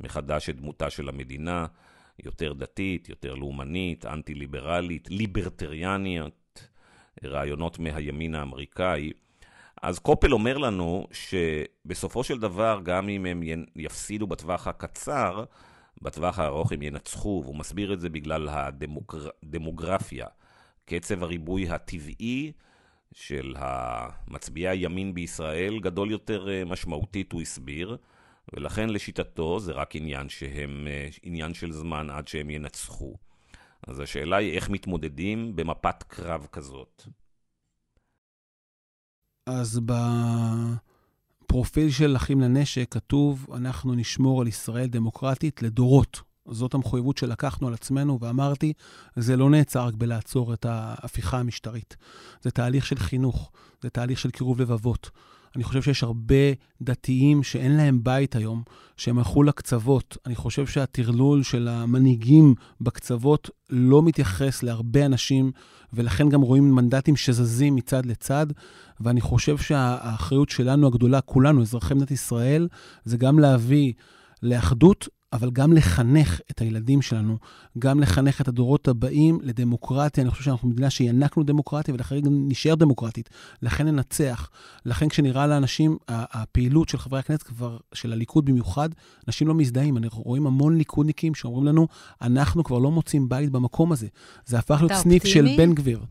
[0.00, 1.66] מחדש את דמותה של המדינה,
[2.24, 6.22] יותר דתית, יותר לאומנית, אנטי-ליברלית, ליברטריאנית,
[7.24, 9.12] רעיונות מהימין האמריקאי.
[9.82, 13.42] אז קופל אומר לנו שבסופו של דבר, גם אם הם
[13.76, 15.44] יפסידו בטווח הקצר,
[16.02, 18.48] בטווח הארוך הם ינצחו, והוא מסביר את זה בגלל
[19.42, 20.26] הדמוגרפיה.
[20.84, 22.52] קצב הריבוי הטבעי
[23.12, 27.96] של המצביעי הימין בישראל גדול יותר אה, משמעותית, הוא הסביר.
[28.52, 33.14] ולכן לשיטתו זה רק עניין שהם, אה, עניין של זמן עד שהם ינצחו.
[33.86, 37.02] אז השאלה היא איך מתמודדים במפת קרב כזאת.
[39.46, 39.80] אז
[41.44, 46.20] בפרופיל של אחים לנשק כתוב, אנחנו נשמור על ישראל דמוקרטית לדורות.
[46.46, 48.72] זאת המחויבות שלקחנו על עצמנו, ואמרתי,
[49.16, 51.96] זה לא נעצר רק בלעצור את ההפיכה המשטרית.
[52.42, 55.10] זה תהליך של חינוך, זה תהליך של קירוב לבבות.
[55.56, 56.34] אני חושב שיש הרבה
[56.82, 58.62] דתיים שאין להם בית היום,
[58.96, 60.16] שהם הלכו לקצוות.
[60.26, 65.50] אני חושב שהטרלול של המנהיגים בקצוות לא מתייחס להרבה אנשים,
[65.92, 68.46] ולכן גם רואים מנדטים שזזים מצד לצד.
[69.00, 72.68] ואני חושב שהאחריות שלנו הגדולה, כולנו, אזרחי מדינת ישראל,
[73.04, 73.92] זה גם להביא
[74.42, 77.36] לאחדות אבל גם לחנך את הילדים שלנו,
[77.78, 80.22] גם לחנך את הדורות הבאים לדמוקרטיה.
[80.22, 83.30] אני חושב שאנחנו מדינה שינקנו דמוקרטיה, ולכן גם נשאר דמוקרטית.
[83.62, 84.50] לכן ננצח.
[84.86, 88.88] לכן כשנראה לאנשים, הפעילות של חברי הכנסת כבר, של הליכוד במיוחד,
[89.28, 89.96] אנשים לא מזדהים.
[89.96, 91.88] אנחנו רואים המון ליכודניקים שאומרים לנו,
[92.22, 94.06] אנחנו כבר לא מוצאים בית במקום הזה.
[94.46, 96.04] זה הפך להיות סניף של בן גביר.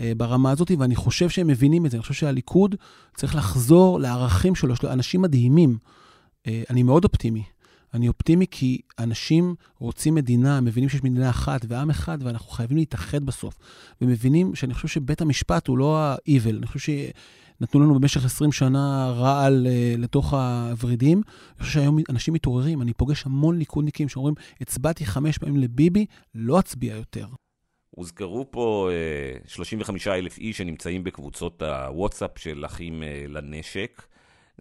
[0.00, 1.96] אה, ברמה הזאת, ואני חושב שהם מבינים את זה.
[1.96, 2.74] אני חושב שהליכוד
[3.16, 5.78] צריך לחזור לערכים שלו, יש לו אנשים מדהימים.
[6.46, 7.42] אה, אני מאוד אופטימי.
[7.94, 13.24] אני אופטימי כי אנשים רוצים מדינה, מבינים שיש מדינה אחת ועם אחד, ואנחנו חייבים להתאחד
[13.24, 13.58] בסוף.
[14.00, 16.92] ומבינים שאני חושב שבית המשפט הוא לא ה-evil, אני חושב
[17.58, 21.22] שנתנו לנו במשך 20 שנה רעל uh, לתוך הוורידים.
[21.56, 26.58] אני חושב שהיום אנשים מתעוררים, אני פוגש המון ליכודניקים שאומרים, הצבעתי חמש פעמים לביבי, לא
[26.58, 27.26] אצביע יותר.
[27.90, 28.90] הוזכרו פה
[29.46, 34.02] uh, 35 אלף איש שנמצאים בקבוצות הוואטסאפ של אחים uh, לנשק.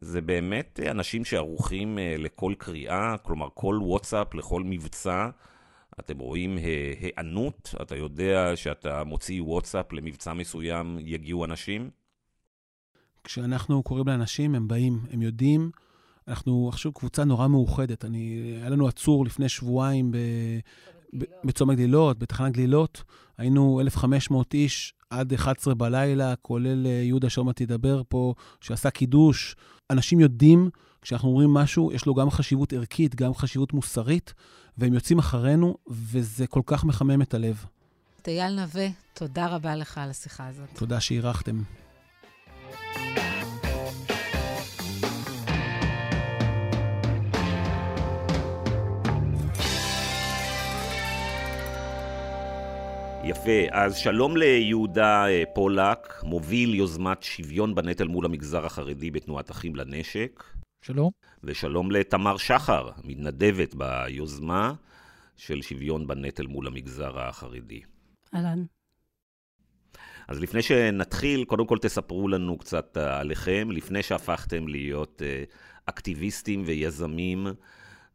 [0.02, 5.30] זה באמת אנשים שערוכים אה, לכל קריאה, כלומר כל וואטסאפ, לכל מבצע.
[6.00, 6.58] אתם רואים
[7.02, 11.90] היענות, אתה יודע שאתה מוציא וואטסאפ למבצע מסוים, יגיעו אנשים?
[13.24, 15.72] כשאנחנו קוראים לאנשים, הם באים, הם יודעים.
[16.28, 18.06] אנחנו עכשיו קבוצה נורא מאוחדת.
[18.06, 20.18] אני, היה לנו עצור לפני שבועיים ב,
[21.44, 23.04] בצומת גלילות, בתחנת גלילות.
[23.38, 29.56] היינו 1,500 איש עד 11 בלילה, כולל אה, יהודה שרמה תדבר פה, שעשה קידוש.
[29.92, 30.70] אנשים יודעים,
[31.02, 34.34] כשאנחנו אומרים משהו, יש לו גם חשיבות ערכית, גם חשיבות מוסרית,
[34.78, 37.66] והם יוצאים אחרינו, וזה כל כך מחמם את הלב.
[38.28, 40.70] אייל נווה, תודה רבה לך על השיחה הזאת.
[40.76, 41.62] תודה שאירחתם.
[53.32, 59.76] יפה, אז שלום ליהודה אה, פולק, מוביל יוזמת שוויון בנטל מול המגזר החרדי בתנועת אחים
[59.76, 60.44] לנשק.
[60.82, 61.12] שלום.
[61.44, 64.74] ושלום לתמר שחר, מתנדבת ביוזמה
[65.38, 67.82] של שוויון בנטל מול המגזר החרדי.
[68.36, 68.64] אהלן.
[70.28, 75.44] אז לפני שנתחיל, קודם כל תספרו לנו קצת עליכם, לפני שהפכתם להיות אה,
[75.86, 77.48] אקטיביסטים ויזמים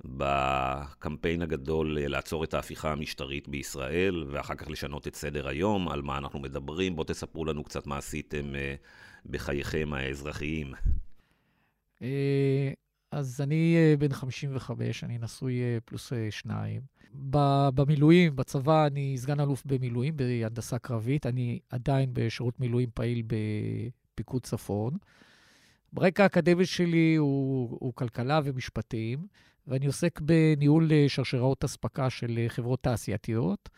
[0.05, 6.19] בקמפיין הגדול לעצור את ההפיכה המשטרית בישראל, ואחר כך לשנות את סדר היום, על מה
[6.19, 6.97] אנחנו מדברים.
[6.97, 8.53] בואו תספרו לנו קצת מה עשיתם
[9.27, 10.73] בחייכם האזרחיים.
[13.11, 16.81] אז אני בן 55, אני נשוי פלוס שניים.
[17.75, 21.27] במילואים, בצבא, אני סגן אלוף במילואים, בהנדסה קרבית.
[21.27, 24.97] אני עדיין בשירות מילואים פעיל בפיקוד צפון.
[25.93, 29.27] ברקע האקדמי שלי הוא, הוא כלכלה ומשפטים,
[29.67, 33.69] ואני עוסק בניהול שרשראות אספקה של חברות תעשייתיות.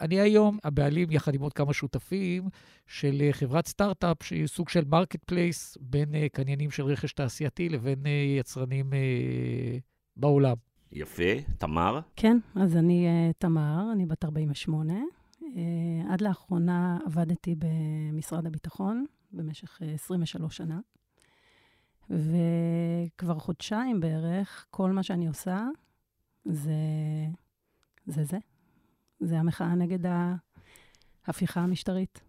[0.00, 2.48] אני היום הבעלים, יחד עם עוד כמה שותפים,
[2.86, 7.98] של חברת סטארט-אפ, שהיא סוג של marketplace בין קניינים של רכש תעשייתי לבין
[8.38, 8.92] יצרנים
[10.16, 10.56] בעולם.
[10.92, 11.40] יפה.
[11.58, 12.00] תמר?
[12.16, 13.08] כן, אז אני
[13.38, 14.94] תמר, אני בת 48.
[15.40, 20.80] Uh, עד לאחרונה עבדתי במשרד הביטחון במשך uh, 23 שנה,
[22.10, 25.64] וכבר חודשיים בערך, כל מה שאני עושה
[26.44, 26.72] זה
[28.06, 28.24] זה.
[28.24, 28.38] זה,
[29.20, 30.10] זה המחאה נגד
[31.26, 32.20] ההפיכה המשטרית.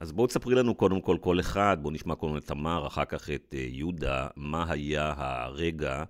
[0.00, 3.30] אז בואו תספרי לנו קודם כל כל אחד, בואו נשמע קודם את תמר, אחר כך
[3.30, 6.04] את יהודה, מה היה הרגע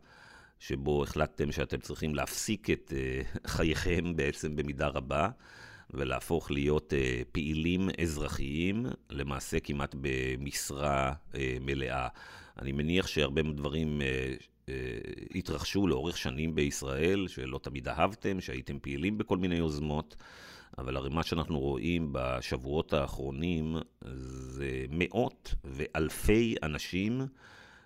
[0.59, 5.29] שבו החלטתם שאתם צריכים להפסיק את uh, חייכם בעצם במידה רבה,
[5.91, 11.13] ולהפוך להיות uh, פעילים אזרחיים, למעשה כמעט במשרה
[11.61, 12.09] מלאה.
[12.59, 14.71] אני מניח שהרבה דברים uh, uh,
[15.35, 20.17] התרחשו לאורך שנים בישראל, שלא תמיד אהבתם, שהייתם פעילים בכל מיני יוזמות.
[20.79, 27.21] אבל הרי מה שאנחנו רואים בשבועות האחרונים זה מאות ואלפי אנשים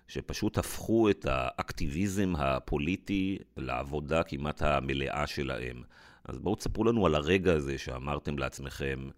[0.07, 5.83] שפשוט הפכו את האקטיביזם הפוליטי לעבודה כמעט המלאה שלהם.
[6.25, 9.09] אז בואו תספרו לנו על הרגע הזה שאמרתם לעצמכם,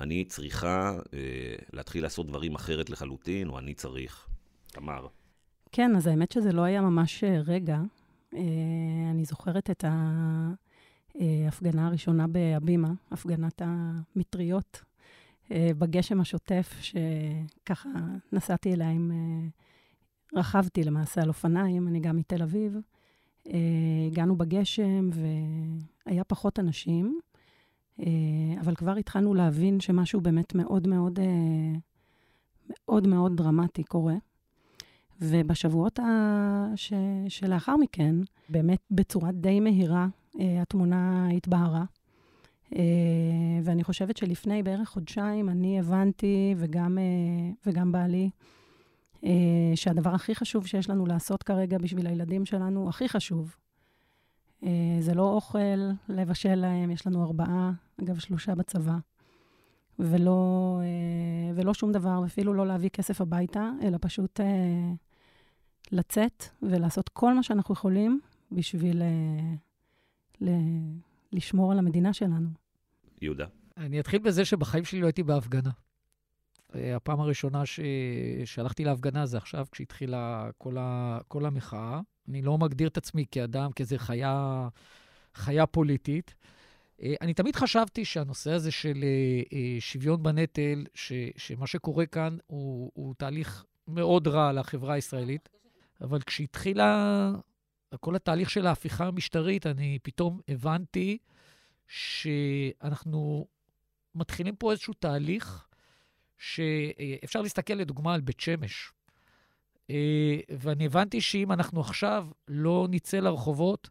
[0.00, 1.18] אני צריכה אה,
[1.72, 4.26] להתחיל לעשות דברים אחרת לחלוטין, או אני צריך.
[4.74, 5.06] תמר.
[5.72, 7.80] כן, אז האמת שזה לא היה ממש אה, רגע.
[8.34, 8.40] אה,
[9.10, 9.84] אני זוכרת את
[11.14, 14.82] ההפגנה אה, הראשונה בהבימה, הפגנת המטריות,
[15.50, 17.88] בגשם השוטף, שככה
[18.32, 19.12] נסעתי אליה עם...
[20.34, 22.76] רכבתי למעשה על אופניים, אני גם מתל אביב.
[24.06, 25.10] הגענו בגשם
[26.06, 27.20] והיה פחות אנשים,
[28.60, 31.18] אבל כבר התחלנו להבין שמשהו באמת מאוד מאוד,
[32.70, 34.14] מאוד מאוד דרמטי קורה.
[35.20, 36.66] ובשבועות ה...
[36.76, 36.92] ש...
[37.28, 38.14] שלאחר מכן,
[38.48, 41.84] באמת בצורה די מהירה, uh, התמונה התבהרה.
[42.64, 42.76] Uh,
[43.64, 48.30] ואני חושבת שלפני בערך חודשיים אני הבנתי, וגם, uh, וגם בעלי,
[49.24, 53.56] אה, שהדבר הכי חשוב שיש לנו לעשות כרגע בשביל הילדים שלנו, הכי חשוב,
[54.62, 54.68] אה,
[55.00, 55.58] זה לא אוכל
[56.08, 57.72] לבשל להם, יש לנו ארבעה,
[58.02, 58.96] אגב, שלושה בצבא,
[59.98, 64.40] ולא, אה, ולא שום דבר, אפילו לא להביא כסף הביתה, אלא פשוט
[65.92, 68.20] לצאת ולעשות כל מה שאנחנו יכולים
[68.52, 69.02] בשביל
[70.40, 70.48] ל,
[71.32, 72.48] לשמור על המדינה שלנו.
[73.22, 73.46] יהודה.
[73.76, 75.70] אני אתחיל בזה שבחיים שלי לא הייתי בהפגנה.
[76.74, 77.80] הפעם הראשונה ש...
[78.44, 81.18] שהלכתי להפגנה זה עכשיו, כשהתחילה כל, ה...
[81.28, 82.00] כל המחאה.
[82.28, 84.68] אני לא מגדיר את עצמי כאדם, כאיזה חיה,
[85.34, 86.34] חיה פוליטית.
[87.04, 91.12] אה, אני תמיד חשבתי שהנושא הזה של אה, אה, שוויון בנטל, ש...
[91.36, 95.48] שמה שקורה כאן הוא, הוא תהליך מאוד רע לחברה הישראלית,
[96.00, 97.32] אבל כשהתחילה
[98.00, 101.18] כל התהליך של ההפיכה המשטרית, אני פתאום הבנתי
[101.88, 103.46] שאנחנו
[104.14, 105.66] מתחילים פה איזשהו תהליך
[106.38, 108.92] שאפשר להסתכל לדוגמה על בית שמש.
[110.58, 113.88] ואני הבנתי שאם אנחנו עכשיו לא נצא לרחובות,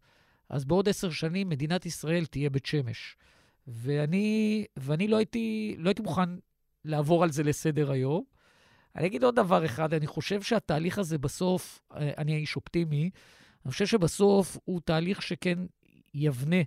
[0.49, 3.15] אז בעוד עשר שנים מדינת ישראל תהיה בית שמש.
[3.67, 6.29] ואני, ואני לא, הייתי, לא הייתי מוכן
[6.85, 8.23] לעבור על זה לסדר היום.
[8.95, 13.09] אני אגיד עוד דבר אחד, אני חושב שהתהליך הזה בסוף, אה, אני איש אופטימי,
[13.65, 15.59] אני חושב שבסוף הוא תהליך שכן
[16.13, 16.61] יבנה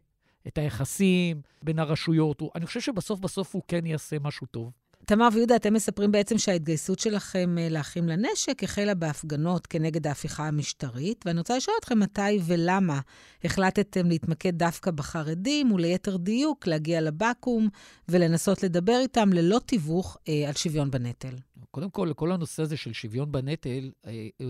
[0.46, 2.42] את היחסים בין הרשויות.
[2.54, 4.72] אני חושב שבסוף בסוף הוא כן יעשה משהו טוב.
[5.08, 11.24] תמר ויהודה, אתם מספרים בעצם שההתגייסות שלכם אה, לאחים לנשק החלה בהפגנות כנגד ההפיכה המשטרית,
[11.26, 13.00] ואני רוצה לשאול אתכם מתי ולמה
[13.44, 17.68] החלטתם להתמקד דווקא בחרדים, וליתר דיוק, להגיע לבקו"ם
[18.08, 21.34] ולנסות לדבר איתם ללא תיווך אה, על שוויון בנטל.
[21.70, 24.46] קודם כל, כל הנושא הזה של שוויון בנטל, אה, אה,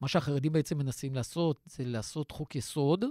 [0.00, 3.04] מה שהחרדים בעצם מנסים לעשות, זה לעשות חוק יסוד,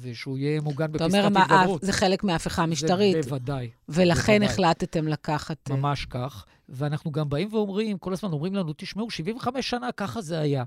[0.00, 1.32] ושהוא יהיה מוגן בפסקת התגברות.
[1.32, 3.22] אתה אומר, מה, זה חלק מההפיכה המשטרית.
[3.22, 3.70] זה בוודאי.
[3.88, 4.54] ולכן בוודאי.
[4.54, 5.70] החלטתם לקחת...
[5.70, 6.44] אה, ממש כך.
[6.68, 10.64] ואנחנו גם באים ואומרים, כל הזמן אומרים לנו, תשמעו, 75 שנה ככה זה היה.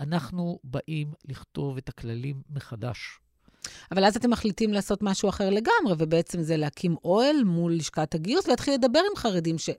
[0.00, 3.18] אנחנו באים לכתוב את הכללים מחדש.
[3.92, 8.46] אבל אז אתם מחליטים לעשות משהו אחר לגמרי, ובעצם זה להקים אוהל מול לשכת הגיוס
[8.46, 9.70] ולהתחיל לדבר עם חרדים ש...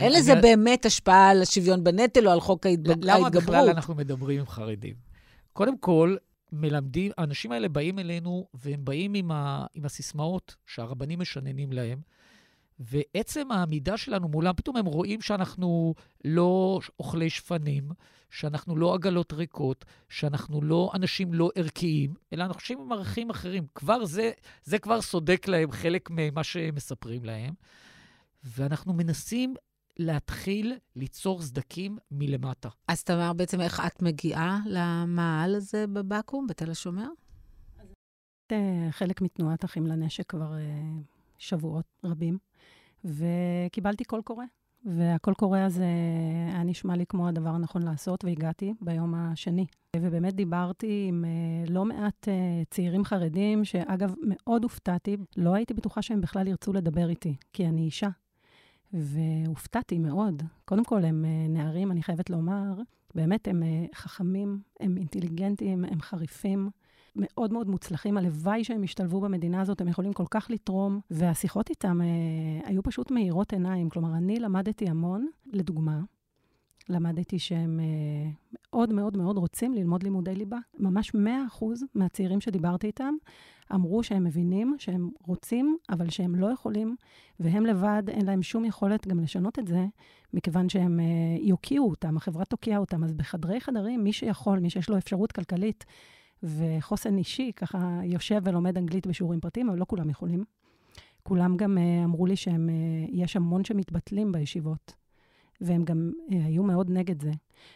[0.00, 0.40] אין לזה אני...
[0.40, 3.04] באמת השפעה על השוויון בנטל או על חוק ההתגברות.
[3.04, 4.94] למה בכלל אנחנו מדברים עם חרדים?
[5.52, 6.16] קודם כל,
[6.52, 12.00] מלמדים, האנשים האלה באים אלינו, והם באים עם, ה, עם הסיסמאות שהרבנים משננים להם,
[12.78, 15.94] ועצם העמידה שלנו מולם, פתאום הם רואים שאנחנו
[16.24, 17.90] לא אוכלי שפנים,
[18.30, 23.66] שאנחנו לא עגלות ריקות, שאנחנו לא אנשים לא ערכיים, אלא אנשים עם ערכים אחרים.
[23.74, 24.30] כבר זה,
[24.64, 27.54] זה כבר סודק להם חלק ממה שהם מספרים להם.
[28.44, 29.54] ואנחנו מנסים
[29.98, 32.68] להתחיל ליצור סדקים מלמטה.
[32.88, 37.08] אז תמר, בעצם איך את מגיעה למעל הזה בבקו"ם, בתל השומר?
[38.52, 40.60] אה, חלק מתנועת אחים לנשק כבר אה,
[41.38, 42.38] שבועות רבים,
[43.04, 44.44] וקיבלתי קול קורא.
[44.84, 45.86] והקול קורא הזה
[46.52, 49.66] היה נשמע לי כמו הדבר הנכון לעשות, והגעתי ביום השני.
[49.96, 52.28] ובאמת דיברתי עם uh, לא מעט
[52.70, 57.82] צעירים חרדים, שאגב, מאוד הופתעתי, לא הייתי בטוחה שהם בכלל ירצו לדבר איתי, כי אני
[57.82, 58.08] אישה.
[58.92, 60.42] והופתעתי מאוד.
[60.64, 62.74] קודם כל, הם uh, נערים, אני חייבת לומר,
[63.14, 66.70] באמת, הם uh, חכמים, הם אינטליגנטים, הם חריפים.
[67.16, 72.00] מאוד מאוד מוצלחים, הלוואי שהם ישתלבו במדינה הזאת, הם יכולים כל כך לתרום, והשיחות איתם
[72.00, 73.90] אה, היו פשוט מאירות עיניים.
[73.90, 76.00] כלומר, אני למדתי המון, לדוגמה,
[76.88, 78.30] למדתי שהם אה,
[78.72, 80.58] מאוד מאוד מאוד רוצים ללמוד לימודי ליבה.
[80.78, 81.16] ממש 100%
[81.94, 83.14] מהצעירים שדיברתי איתם
[83.74, 86.96] אמרו שהם מבינים שהם רוצים, אבל שהם לא יכולים,
[87.40, 89.86] והם לבד, אין להם שום יכולת גם לשנות את זה,
[90.34, 91.04] מכיוון שהם אה,
[91.40, 93.04] יוקיעו אותם, החברה תוקיע אותם.
[93.04, 95.84] אז בחדרי חדרים, מי שיכול, מי שיש לו אפשרות כלכלית
[96.42, 100.44] וחוסן אישי, ככה יושב ולומד אנגלית בשיעורים פרטיים, אבל לא כולם יכולים.
[101.22, 104.94] כולם גם uh, אמרו לי שיש uh, המון שמתבטלים בישיבות,
[105.60, 107.30] והם גם uh, היו מאוד נגד זה.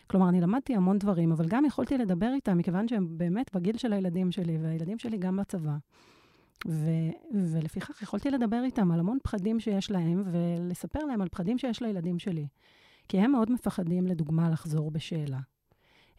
[0.06, 3.92] כלומר, אני למדתי המון דברים, אבל גם יכולתי לדבר איתם, מכיוון שהם באמת בגיל של
[3.92, 5.76] הילדים שלי, והילדים שלי גם בצבא.
[6.68, 11.82] ו- ולפיכך יכולתי לדבר איתם על המון פחדים שיש להם, ולספר להם על פחדים שיש
[11.82, 12.46] לילדים שלי.
[13.08, 15.38] כי הם מאוד מפחדים, לדוגמה, לחזור בשאלה.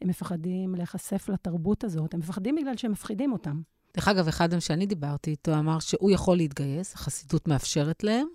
[0.01, 3.61] הם מפחדים להיחשף לתרבות הזאת, הם מפחדים בגלל שהם מפחידים אותם.
[3.95, 8.27] דרך אגב, אחד שאני דיברתי איתו אמר שהוא יכול להתגייס, החסידות מאפשרת להם,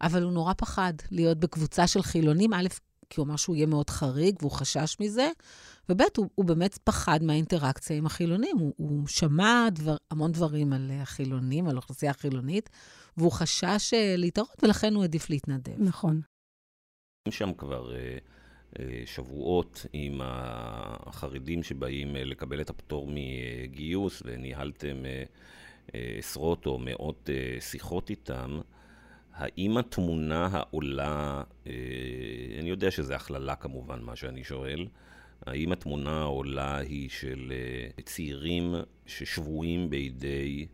[0.00, 2.66] אבל הוא נורא פחד להיות בקבוצה של חילונים, א',
[3.10, 5.30] כי הוא אמר שהוא יהיה מאוד חריג והוא חשש מזה,
[5.88, 8.56] וב', הוא, הוא באמת פחד מהאינטראקציה עם החילונים.
[8.58, 12.70] הוא, הוא שמע דבר, המון דברים על החילונים, על האוכלוסייה החילונית,
[13.16, 15.74] והוא חשש אה, להתערות, ולכן הוא העדיף להתנדב.
[15.78, 16.20] נכון.
[17.30, 17.90] שם כבר...
[17.90, 18.20] Uh...
[18.78, 25.22] אה, שבועות עם החרדים שבאים אה, לקבל את הפטור מגיוס, וניהלתם אה,
[26.18, 27.30] עשרות או מאות
[27.60, 28.60] שיחות איתם.
[29.38, 31.42] האם התמונה העולה,
[32.58, 34.86] אני יודע שזה הכללה כמובן, מה שאני שואל,
[35.46, 37.52] האם התמונה העולה היא של
[38.04, 38.74] צעירים
[39.06, 40.66] ששבויים בידי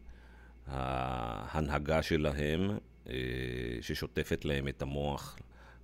[0.67, 2.71] ההנהגה שלהם,
[3.81, 5.39] ששוטפת להם את המוח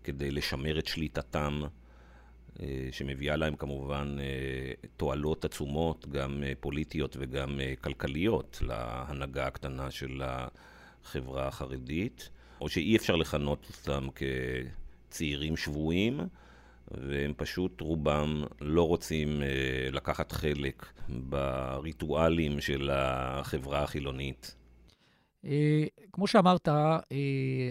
[0.04, 1.62] כדי לשמר את שליטתם
[2.62, 10.22] אה, שמביאה להם כמובן אה, תועלות עצומות, גם אה, פוליטיות וגם כלכליות, להנהגה הקטנה של
[10.24, 12.30] החברה החרדית,
[12.60, 14.06] או שאי אפשר לכנות אותם
[15.08, 16.20] כצעירים שבויים,
[16.90, 19.42] והם פשוט רובם לא רוצים
[19.92, 24.54] לקחת חלק בריטואלים של החברה החילונית.
[25.44, 27.00] אה, כמו שאמרת, אה,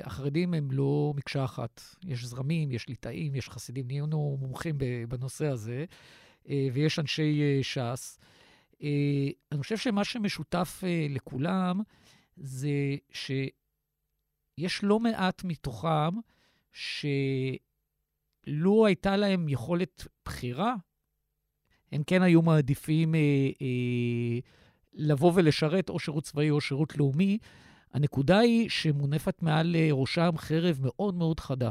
[0.03, 1.81] החרדים הם לא מקשה אחת.
[2.05, 4.75] יש זרמים, יש ליטאים, יש חסידים, נהיינו מומחים
[5.09, 5.85] בנושא הזה,
[6.49, 8.19] אה, ויש אנשי ש"ס.
[9.51, 11.81] אני חושב שמה שמשותף לכולם
[12.37, 12.69] זה
[14.59, 16.09] שיש לא מעט מתוכם
[16.71, 17.15] שלו
[18.85, 20.75] הייתה להם יכולת בחירה,
[21.91, 23.19] הם כן היו מעדיפים אה,
[23.61, 24.39] אה,
[24.93, 27.37] לבוא ולשרת או שירות צבאי או שירות לאומי,
[27.93, 31.69] הנקודה היא שמונפת מעל אה, ראשם חרב מאוד מאוד חדה.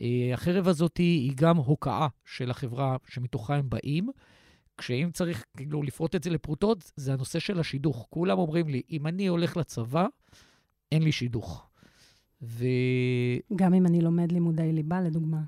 [0.00, 4.08] אה, החרב הזאת היא גם הוקעה של החברה שמתוכה הם באים.
[4.78, 8.06] כשאם צריך כאילו לפרוט את זה לפרוטות, זה הנושא של השידוך.
[8.10, 10.06] כולם אומרים לי, אם אני הולך לצבא,
[10.92, 11.66] אין לי שידוך.
[12.44, 12.64] ו...
[13.56, 15.40] גם אם אני לומד לימודי ליבה, לדוגמה.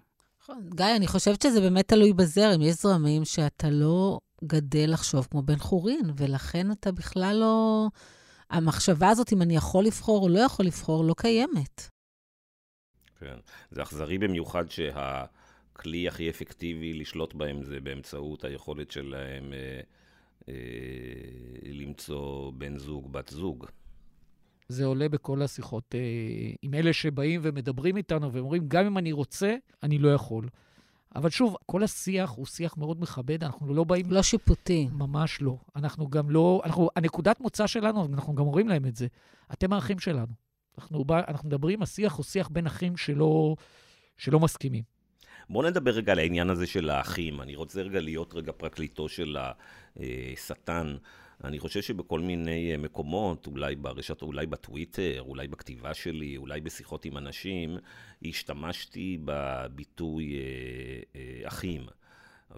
[0.42, 0.70] נכון.
[0.74, 2.62] גיא, אני חושבת שזה באמת תלוי בזרם.
[2.62, 7.88] יש זרמים שאתה לא גדל לחשוב כמו בן חורין, ולכן אתה בכלל לא...
[8.51, 11.88] המחשבה הזאת, אם אני יכול לבחור או לא יכול לבחור, לא קיימת.
[13.20, 13.36] כן.
[13.70, 19.80] זה אכזרי במיוחד שהכלי הכי אפקטיבי לשלוט בהם זה באמצעות היכולת שלהם אה,
[20.49, 20.55] אה,
[21.62, 23.66] למצוא בן זוג, בת זוג.
[24.68, 26.00] זה עולה בכל השיחות אה,
[26.62, 30.48] עם אלה שבאים ומדברים איתנו ואומרים, גם אם אני רוצה, אני לא יכול.
[31.16, 34.06] אבל שוב, כל השיח הוא שיח מאוד מכבד, אנחנו לא באים...
[34.10, 34.88] לא שיפוטי.
[34.92, 35.56] ממש לא.
[35.76, 36.62] אנחנו גם לא...
[36.64, 39.06] אנחנו, הנקודת מוצא שלנו, אנחנו גם אומרים להם את זה,
[39.52, 40.32] אתם האחים שלנו.
[40.78, 43.56] אנחנו, אנחנו מדברים, השיח הוא שיח בין אחים שלא,
[44.16, 44.82] שלא מסכימים.
[45.50, 47.42] בואו נדבר רגע על העניין הזה של האחים.
[47.42, 49.36] אני רוצה רגע להיות רגע פרקליטו של
[49.96, 50.96] השטן.
[51.45, 57.05] אני חושב שבכל מיני אה, מקומות, אולי ברשת, אולי בטוויטר, אולי בכתיבה שלי, אולי בשיחות
[57.05, 57.76] עם אנשים,
[58.24, 60.41] השתמשתי בביטוי אה,
[61.16, 61.87] אה, אחים.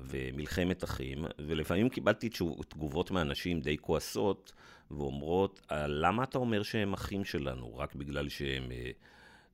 [0.03, 2.29] ומלחמת אחים, ולפעמים קיבלתי
[2.69, 4.53] תגובות מאנשים די כועסות,
[4.91, 7.77] ואומרות, למה אתה אומר שהם אחים שלנו?
[7.77, 8.91] רק בגלל שהם אה,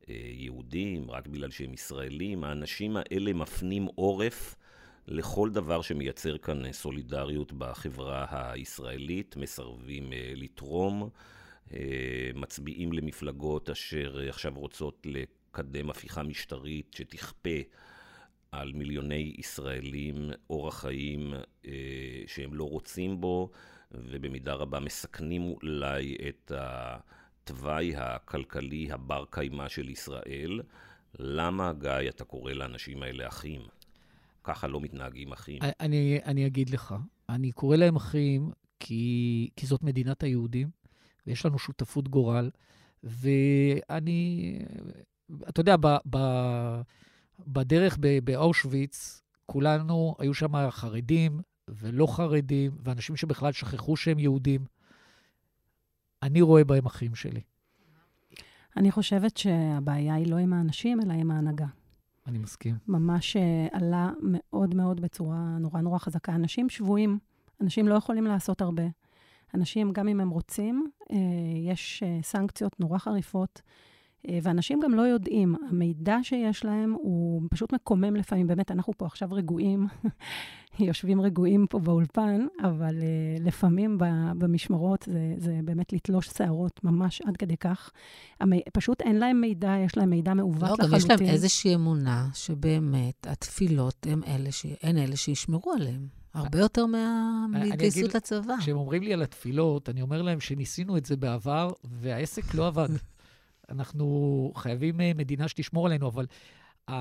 [0.08, 2.44] אה, יהודים, רק בגלל שהם ישראלים?
[2.44, 4.56] האנשים האלה מפנים עורף
[5.08, 11.08] לכל דבר שמייצר כאן סולידריות בחברה הישראלית, מסרבים אה, לתרום,
[11.72, 17.58] אה, מצביעים למפלגות אשר עכשיו רוצות לקדם הפיכה משטרית שתכפה
[18.52, 21.34] על מיליוני ישראלים אורח חיים
[21.66, 21.72] אה,
[22.26, 23.50] שהם לא רוצים בו,
[23.92, 30.60] ובמידה רבה מסכנים אולי את התוואי הכלכלי הבר קיימא של ישראל.
[31.18, 33.60] למה, גיא, אתה קורא לאנשים האלה אחים?
[34.44, 35.58] ככה לא מתנהגים אחים.
[35.80, 36.94] אני, אני אגיד לך,
[37.28, 40.70] אני קורא להם אחים כי, כי זאת מדינת היהודים,
[41.26, 42.50] ויש לנו שותפות גורל,
[43.04, 44.58] ואני,
[45.48, 46.18] אתה יודע, ב, ב,
[47.46, 54.64] בדרך באושוויץ, כולנו, היו שם חרדים ולא חרדים, ואנשים שבכלל שכחו שהם יהודים.
[56.22, 57.40] אני רואה בהם אחים שלי.
[58.76, 61.66] אני חושבת שהבעיה היא לא עם האנשים, אלא עם ההנהגה.
[62.26, 62.76] אני מסכים.
[62.88, 66.34] ממש אה, עלה מאוד מאוד בצורה נורא נורא חזקה.
[66.34, 67.18] אנשים שבויים,
[67.60, 68.82] אנשים לא יכולים לעשות הרבה.
[69.54, 71.16] אנשים, גם אם הם רוצים, אה,
[71.66, 73.62] יש אה, סנקציות נורא חריפות.
[74.42, 78.46] ואנשים גם לא יודעים, המידע שיש להם הוא פשוט מקומם לפעמים.
[78.46, 79.86] באמת, אנחנו פה עכשיו רגועים,
[80.78, 83.98] יושבים רגועים פה באולפן, אבל uh, לפעמים
[84.38, 87.90] במשמרות זה, זה באמת לתלוש שערות, ממש עד כדי כך.
[88.40, 90.90] המי, פשוט אין להם מידע, יש להם מידע מעוות לא, לחלוטין.
[90.90, 94.66] לא, גם יש להם איזושהי אמונה שבאמת התפילות הן אלה, ש...
[94.82, 96.06] הן אלה שישמרו עליהם.
[96.34, 98.54] הרבה יותר מההתגייסות לצבא.
[98.60, 102.88] כשהם אומרים לי על התפילות, אני אומר להם שניסינו את זה בעבר, והעסק לא עבד.
[103.68, 106.26] אנחנו חייבים אה, מדינה שתשמור עלינו, אבל
[106.90, 106.92] uh,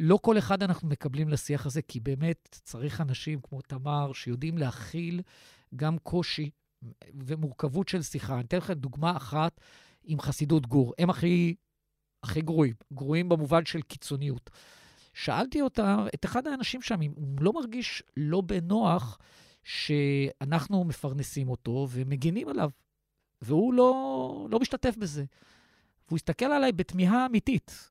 [0.00, 5.22] לא כל אחד אנחנו מקבלים לשיח הזה, כי באמת צריך אנשים כמו תמר, שיודעים להכיל
[5.76, 6.50] גם קושי
[7.14, 8.34] ומורכבות של שיחה.
[8.34, 9.60] אני אתן לך דוגמה אחת
[10.04, 10.94] עם חסידות גור.
[10.98, 11.54] הם הכי,
[12.22, 14.50] הכי גרועים, גרועים במובן של קיצוניות.
[15.14, 19.18] שאלתי אותה, את אחד האנשים שם, אם הוא לא מרגיש לא בנוח
[19.64, 22.70] שאנחנו מפרנסים אותו ומגינים עליו,
[23.42, 25.24] והוא לא, לא משתתף בזה.
[26.10, 27.90] והוא הסתכל עליי בתמיהה אמיתית.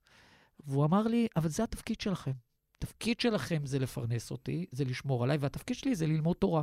[0.66, 2.32] והוא אמר לי, אבל זה התפקיד שלכם.
[2.78, 6.62] התפקיד שלכם זה לפרנס אותי, זה לשמור עליי, והתפקיד שלי זה ללמוד תורה.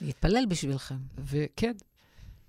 [0.00, 0.98] להתפלל בשבילכם.
[1.18, 1.72] וכן,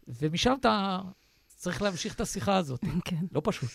[0.08, 1.00] ומשם אתה
[1.48, 2.82] צריך להמשיך את השיחה הזאת.
[3.06, 3.26] כן.
[3.32, 3.70] לא פשוט.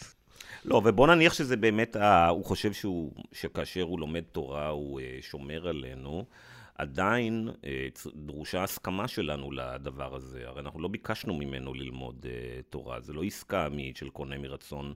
[0.64, 1.96] לא, ובוא נניח שזה באמת,
[2.28, 6.24] הוא חושב שהוא, שכאשר הוא לומד תורה, הוא אה, שומר עלינו.
[6.74, 10.48] עדיין אה, דרושה הסכמה שלנו לדבר הזה.
[10.48, 14.94] הרי אנחנו לא ביקשנו ממנו ללמוד אה, תורה, זה לא עסקה של קונה מרצון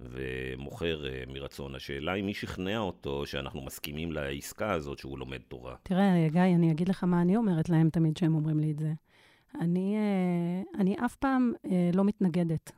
[0.00, 1.74] ומוכר אה, מרצון.
[1.74, 5.74] השאלה היא מי שכנע אותו שאנחנו מסכימים לעסקה הזאת שהוא לומד תורה.
[5.82, 8.92] תראה, גיא, אני אגיד לך מה אני אומרת להם תמיד כשהם אומרים לי את זה.
[9.60, 9.96] אני,
[10.78, 11.52] אני אף פעם
[11.94, 12.72] לא מתנגדת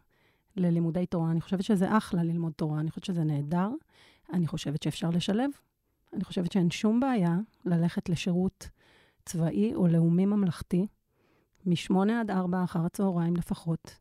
[0.57, 1.31] ללימודי תורה.
[1.31, 3.69] אני חושבת שזה אחלה ללמוד תורה, אני חושבת שזה נהדר.
[4.33, 5.51] אני חושבת שאפשר לשלב
[6.13, 8.69] אני חושבת שאין שום בעיה ללכת לשירות
[9.25, 10.87] צבאי או לאומי ממלכתי,
[11.67, 13.99] משמונה עד ארבע אחר הצהריים לפחות,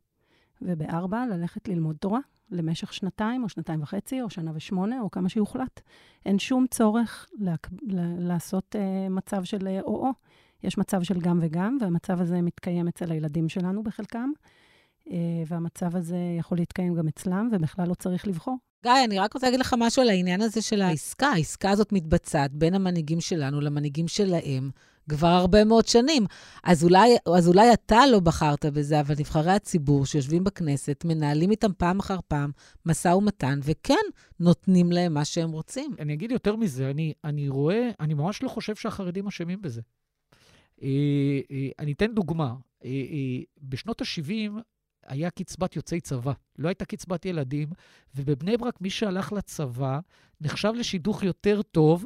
[0.62, 5.80] ובארבע ללכת ללמוד תורה למשך שנתיים או שנתיים וחצי או שנה ושמונה או כמה שיוחלט.
[6.26, 7.54] אין שום צורך לה,
[8.18, 10.10] לעשות uh, מצב של או-או.
[10.62, 14.30] יש מצב של גם וגם, והמצב הזה מתקיים אצל הילדים שלנו בחלקם,
[15.00, 15.10] uh,
[15.46, 18.56] והמצב הזה יכול להתקיים גם אצלם, ובכלל לא צריך לבחור.
[18.82, 21.26] גיא, אני רק רוצה להגיד לך משהו על העניין הזה של העסקה.
[21.26, 24.70] העסקה הזאת מתבצעת בין המנהיגים שלנו למנהיגים שלהם
[25.08, 26.26] כבר הרבה מאוד שנים.
[26.64, 31.72] אז אולי, אז אולי אתה לא בחרת בזה, אבל נבחרי הציבור שיושבים בכנסת, מנהלים איתם
[31.78, 32.50] פעם אחר פעם
[32.86, 33.94] משא ומתן, וכן,
[34.40, 35.94] נותנים להם מה שהם רוצים.
[35.98, 39.80] אני אגיד יותר מזה, אני, אני רואה, אני ממש לא חושב שהחרדים אשמים בזה.
[40.82, 40.88] אה,
[41.50, 42.54] אה, אני אתן דוגמה.
[42.84, 42.90] אה,
[43.62, 44.60] בשנות ה-70
[45.12, 47.68] היה קצבת יוצאי צבא, לא הייתה קצבת ילדים,
[48.14, 50.00] ובבני ברק מי שהלך לצבא
[50.40, 52.04] נחשב לשידוך יותר טוב,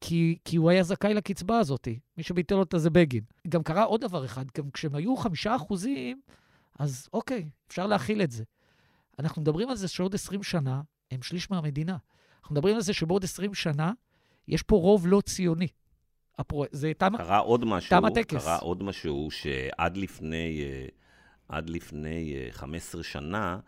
[0.00, 1.88] כי, כי הוא היה זכאי לקצבה הזאת.
[2.16, 3.24] מי שביטל אותה זה בגין.
[3.48, 6.20] גם קרה עוד דבר אחד, גם כשהם היו חמישה אחוזים,
[6.78, 8.44] אז אוקיי, אפשר להכיל את זה.
[9.18, 11.96] אנחנו מדברים על זה שעוד 20 שנה הם שליש מהמדינה.
[12.40, 13.92] אנחנו מדברים על זה שבעוד 20 שנה
[14.48, 15.68] יש פה רוב לא ציוני.
[16.38, 16.64] הפרו...
[16.70, 18.44] זה תם, קרה עוד משהו, תם הטקס.
[18.44, 20.64] קרה עוד משהו שעד לפני...
[20.88, 21.01] Uh...
[21.52, 23.58] עד לפני 15 אה, שנה,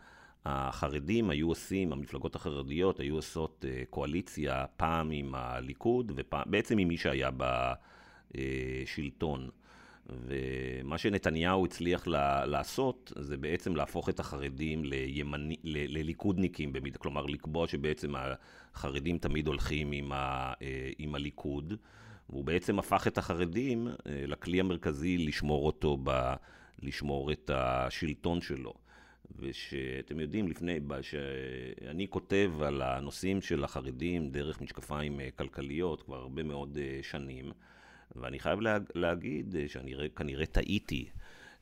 [0.45, 6.97] החרדים היו עושים, המפלגות החרדיות היו עושות אה, קואליציה פעם עם הליכוד, ובעצם עם מי
[6.97, 7.31] שהיה
[8.35, 9.51] בשלטון.
[10.11, 12.07] ומה שנתניהו הצליח
[12.47, 18.13] לעשות, זה בעצם להפוך את החרדים לימני, ל- לליכודניקים במידה, כלומר לקבוע שבעצם
[18.75, 21.75] החרדים תמיד הולכים עם, ה- אה, עם הליכוד,
[22.31, 26.35] והוא בעצם הפך את החרדים אה, לכלי המרכזי לשמור אותו, ב-
[26.85, 28.75] לשמור את השלטון שלו.
[29.39, 36.43] ושאתם יודעים, לפני, שאני כותב על הנושאים של החרדים דרך משקפיים אה, כלכליות כבר הרבה
[36.43, 37.53] מאוד שנים,
[38.17, 41.09] ואני חייב לה, להגיד אה, שאני כנראה טעיתי,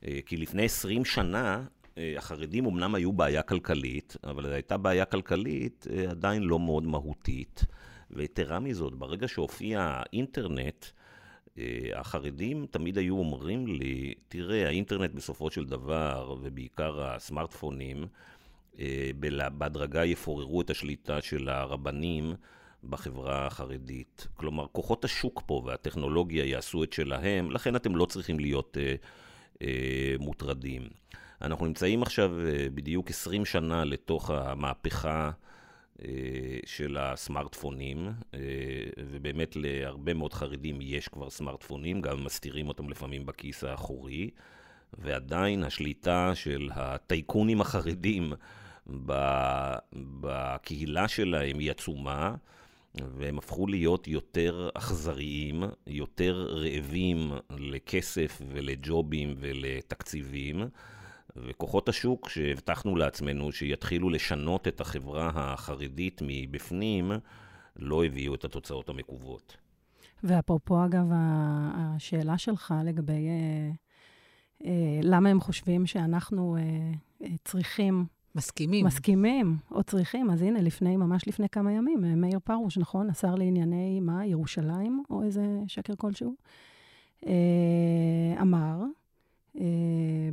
[0.07, 1.63] אה, כי לפני 20 שנה
[1.97, 7.65] אה, החרדים אמנם היו בעיה כלכלית, אבל זו הייתה בעיה כלכלית עדיין לא מאוד מהותית.
[8.11, 10.85] ויתרה מזאת, ברגע שהופיע האינטרנט,
[11.95, 18.07] החרדים תמיד היו אומרים לי, תראה, האינטרנט בסופו של דבר, ובעיקר הסמארטפונים,
[19.57, 22.33] בהדרגה יפוררו את השליטה של הרבנים
[22.89, 24.27] בחברה החרדית.
[24.35, 28.95] כלומר, כוחות השוק פה והטכנולוגיה יעשו את שלהם, לכן אתם לא צריכים להיות אה,
[29.61, 30.87] אה, מוטרדים.
[31.41, 35.31] אנחנו נמצאים עכשיו אה, בדיוק 20 שנה לתוך המהפכה אה,
[36.65, 38.39] של הסמארטפונים, אה,
[38.97, 44.29] ובאמת להרבה מאוד חרדים יש כבר סמארטפונים, גם מסתירים אותם לפעמים בכיס האחורי,
[44.93, 48.33] ועדיין השליטה של הטייקונים החרדים
[50.21, 52.35] בקהילה שלהם היא עצומה.
[53.17, 60.67] והם הפכו להיות יותר אכזריים, יותר רעבים לכסף ולג'ובים ולתקציבים,
[61.35, 67.11] וכוחות השוק שהבטחנו לעצמנו שיתחילו לשנות את החברה החרדית מבפנים,
[67.75, 69.57] לא הביאו את התוצאות המקוות.
[70.23, 73.71] ואפרופו, אגב, השאלה שלך לגבי אה,
[74.65, 78.05] אה, למה הם חושבים שאנחנו אה, צריכים
[78.35, 78.85] מסכימים.
[78.85, 80.29] מסכימים, או צריכים.
[80.29, 83.09] אז הנה, לפני, ממש לפני כמה ימים, אה, מאיר פרוש, נכון?
[83.09, 86.35] השר לענייני, מה, ירושלים, או איזה שקר כלשהו,
[87.25, 89.02] אה, אמר, אה,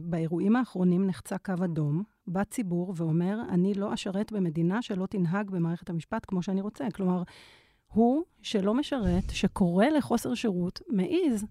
[0.00, 5.90] באירועים האחרונים נחצה קו אדום, בא ציבור ואומר, אני לא אשרת במדינה שלא תנהג במערכת
[5.90, 6.84] המשפט כמו שאני רוצה.
[6.94, 7.22] כלומר,
[7.86, 11.44] הוא שלא משרת, שקורא לחוסר שירות, מעז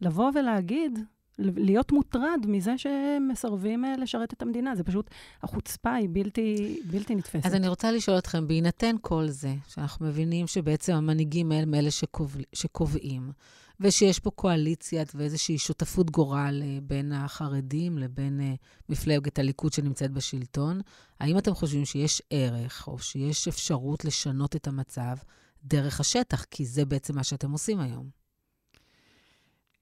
[0.00, 0.98] לבוא ולהגיד,
[1.38, 4.74] להיות מוטרד מזה שהם מסרבים אה, לשרת את המדינה.
[4.74, 5.10] זה פשוט,
[5.42, 7.46] החוצפה היא בלתי, בלתי נתפסת.
[7.46, 12.42] אז אני רוצה לשאול אתכם, בהינתן כל זה, שאנחנו מבינים שבעצם המנהיגים הם אלה שקובע,
[12.52, 13.32] שקובעים,
[13.80, 18.54] ושיש פה קואליציה ואיזושהי שותפות גורל אה, בין החרדים לבין אה,
[18.88, 20.80] מפלגת הליכוד שנמצאת בשלטון,
[21.20, 25.16] האם אתם חושבים שיש ערך, או שיש אפשרות לשנות את המצב
[25.64, 26.44] דרך השטח?
[26.44, 28.10] כי זה בעצם מה שאתם עושים היום.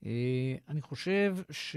[0.07, 1.77] אה, אני חושב ש...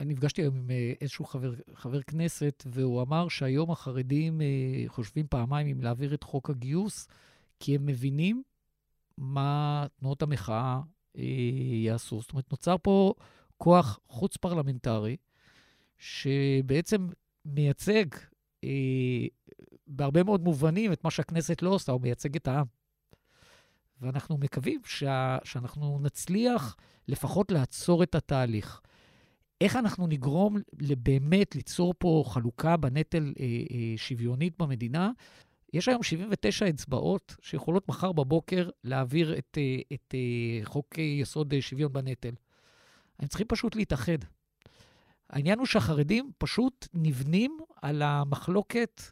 [0.00, 0.70] אני נפגשתי היום עם
[1.00, 4.40] איזשהו חבר, חבר כנסת, והוא אמר שהיום החרדים
[4.86, 7.08] חושבים פעמיים אם להעביר את חוק הגיוס,
[7.60, 8.42] כי הם מבינים
[9.18, 10.80] מה תנועות המחאה
[11.84, 12.20] יעשו.
[12.20, 13.14] זאת אומרת, נוצר פה
[13.58, 15.16] כוח חוץ-פרלמנטרי,
[15.98, 17.08] שבעצם
[17.44, 18.04] מייצג
[19.86, 22.66] בהרבה מאוד מובנים את מה שהכנסת לא עושה, הוא מייצג את העם.
[24.00, 26.76] ואנחנו מקווים שה, שאנחנו נצליח
[27.08, 28.80] לפחות לעצור את התהליך.
[29.60, 30.56] איך אנחנו נגרום
[30.98, 35.10] באמת ליצור פה חלוקה בנטל אה, אה, שוויונית במדינה?
[35.72, 41.62] יש היום 79 אצבעות שיכולות מחר בבוקר להעביר את, אה, את אה, חוק יסוד אה,
[41.62, 42.34] שוויון בנטל.
[43.18, 44.18] הם צריכים פשוט להתאחד.
[45.30, 49.02] העניין הוא שהחרדים פשוט נבנים על המחלוקת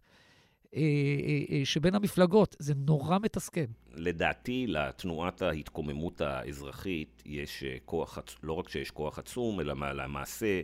[0.77, 2.57] אה, אה, אה, שבין המפלגות.
[2.59, 3.61] זה נורא מתסכל.
[3.95, 10.61] לדעתי, לתנועת ההתקוממות האזרחית יש כוח, לא רק שיש כוח עצום, אלא למעשה,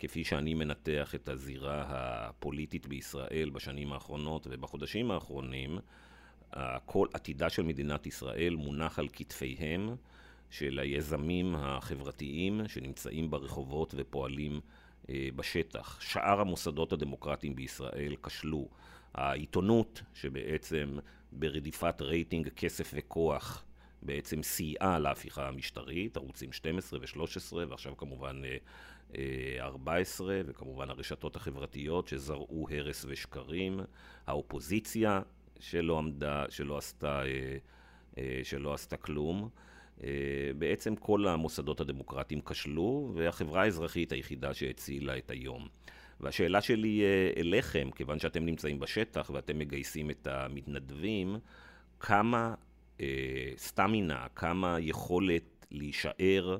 [0.00, 5.78] כפי שאני מנתח את הזירה הפוליטית בישראל בשנים האחרונות ובחודשים האחרונים,
[6.84, 9.96] כל עתידה של מדינת ישראל מונח על כתפיהם
[10.50, 14.60] של היזמים החברתיים שנמצאים ברחובות ופועלים
[15.10, 16.00] בשטח.
[16.00, 18.68] שאר המוסדות הדמוקרטיים בישראל כשלו.
[19.14, 20.98] העיתונות, שבעצם
[21.32, 23.64] ברדיפת רייטינג, כסף וכוח,
[24.02, 28.42] בעצם סייעה להפיכה המשטרית, ערוצים 12 ו-13, ועכשיו כמובן
[29.60, 33.80] 14, אה, אה, וכמובן הרשתות החברתיות שזרעו הרס ושקרים,
[34.26, 35.22] האופוזיציה
[35.60, 37.22] שלא עמדה, שלא עשתה,
[38.18, 39.48] אה, שלא עשתה כלום.
[40.58, 45.68] בעצם כל המוסדות הדמוקרטיים כשלו, והחברה האזרחית היחידה שהצילה את היום.
[46.20, 51.36] והשאלה שלי אה, אליכם, כיוון שאתם נמצאים בשטח ואתם מגייסים את המתנדבים,
[52.00, 52.54] כמה
[53.00, 53.06] אה,
[53.56, 56.56] סטמינה, כמה יכולת להישאר אה,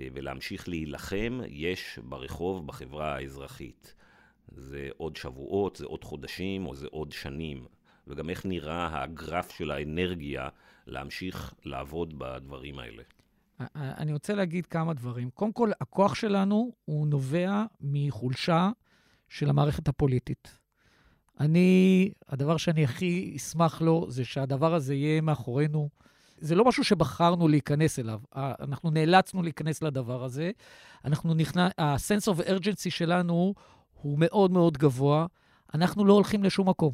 [0.00, 3.94] ולהמשיך להילחם יש ברחוב בחברה האזרחית.
[4.56, 7.66] זה עוד שבועות, זה עוד חודשים או זה עוד שנים.
[8.06, 10.48] וגם איך נראה הגרף של האנרגיה
[10.86, 13.02] להמשיך לעבוד בדברים האלה.
[13.74, 15.30] אני רוצה להגיד כמה דברים.
[15.30, 18.70] קודם כל, הכוח שלנו הוא נובע מחולשה
[19.28, 20.58] של המערכת הפוליטית.
[21.40, 25.88] אני, הדבר שאני הכי אשמח לו זה שהדבר הזה יהיה מאחורינו.
[26.42, 30.50] זה לא משהו שבחרנו להיכנס אליו, אנחנו נאלצנו להיכנס לדבר הזה.
[31.04, 33.54] אנחנו נכנס, ה-sense of urgency שלנו
[33.92, 35.26] הוא מאוד מאוד גבוה.
[35.74, 36.92] אנחנו לא הולכים לשום מקום.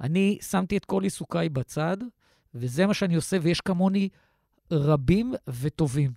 [0.00, 1.96] אני שמתי את כל עיסוקיי בצד,
[2.54, 4.08] וזה מה שאני עושה, ויש כמוני
[4.70, 6.12] רבים וטובים.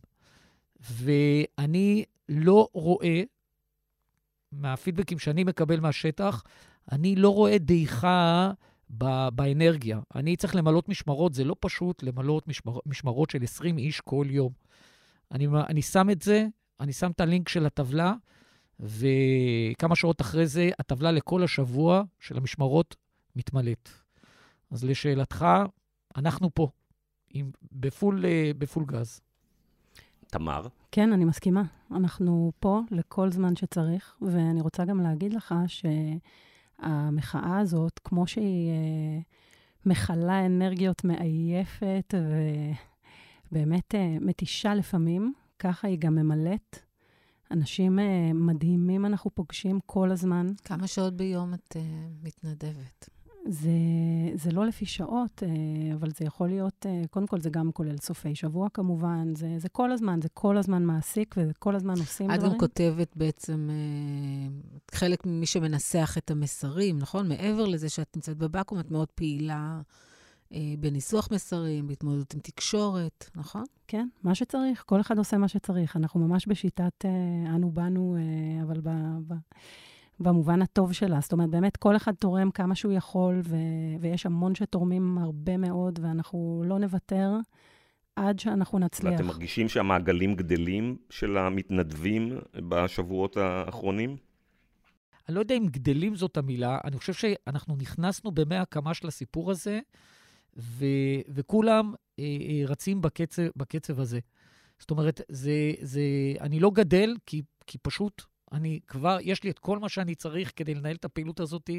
[0.79, 3.23] ואני לא רואה,
[4.51, 6.43] מהפידבקים שאני מקבל מהשטח,
[6.91, 8.51] אני לא רואה דעיכה
[8.89, 9.99] ב- באנרגיה.
[10.15, 14.51] אני צריך למלות משמרות, זה לא פשוט למלות משמר, משמרות של 20 איש כל יום.
[15.31, 16.47] אני, אני שם את זה,
[16.79, 18.13] אני שם את הלינק של הטבלה,
[18.79, 22.95] וכמה שעות אחרי זה, הטבלה לכל השבוע של המשמרות
[23.35, 23.89] מתמלאת.
[24.71, 25.45] אז לשאלתך,
[26.17, 26.69] אנחנו פה,
[27.29, 29.21] עם, בפול, אה, בפול גז.
[30.27, 30.67] תמר?
[30.91, 31.63] כן, אני מסכימה.
[31.91, 35.55] אנחנו פה לכל זמן שצריך, ואני רוצה גם להגיד לך
[36.81, 39.19] שהמחאה הזאת, כמו שהיא אה,
[39.85, 42.13] מכלה אנרגיות מעייפת
[43.51, 46.79] ובאמת אה, מתישה לפעמים, ככה היא גם ממלאת.
[47.51, 47.99] אנשים
[48.33, 50.47] מדהימים אנחנו פוגשים כל הזמן.
[50.63, 51.75] כמה שעות ביום את
[52.23, 53.14] מתנדבת?
[53.47, 53.71] זה,
[54.33, 57.97] זה לא לפי שעות, אה, אבל זה יכול להיות, אה, קודם כל זה גם כולל
[57.97, 62.35] סופי שבוע כמובן, זה, זה כל הזמן, זה כל הזמן מעסיק וכל הזמן עושים את
[62.35, 62.51] דברים.
[62.51, 67.27] את גם כותבת בעצם אה, חלק ממי שמנסח את המסרים, נכון?
[67.27, 69.81] מעבר לזה שאת נמצאת בבקו"ם, את מאוד פעילה
[70.79, 73.63] בניסוח מסרים, בהתמודדות עם תקשורת, נכון?
[73.87, 75.95] כן, מה שצריך, כל אחד עושה מה שצריך.
[75.95, 77.05] אנחנו ממש בשיטת
[77.55, 78.15] אנו באנו,
[78.63, 78.89] אבל ב...
[79.27, 79.33] ב
[80.19, 81.19] במובן הטוב שלה.
[81.21, 83.55] זאת אומרת, באמת כל אחד תורם כמה שהוא יכול, ו-
[83.99, 87.31] ויש המון שתורמים הרבה מאוד, ואנחנו לא נוותר
[88.15, 89.11] עד שאנחנו נצליח.
[89.11, 92.39] ואתם מרגישים שהמעגלים גדלים של המתנדבים
[92.69, 94.17] בשבועות האחרונים?
[95.27, 99.51] אני לא יודע אם גדלים זאת המילה, אני חושב שאנחנו נכנסנו במאה הקמה של הסיפור
[99.51, 99.79] הזה,
[100.57, 104.19] ו- וכולם אה, אה, רצים בקצב, בקצב הזה.
[104.79, 106.01] זאת אומרת, זה, זה,
[106.41, 108.21] אני לא גדל, כי, כי פשוט
[108.55, 111.69] אני כבר, יש לי את כל מה שאני צריך כדי לנהל את הפעילות הזאת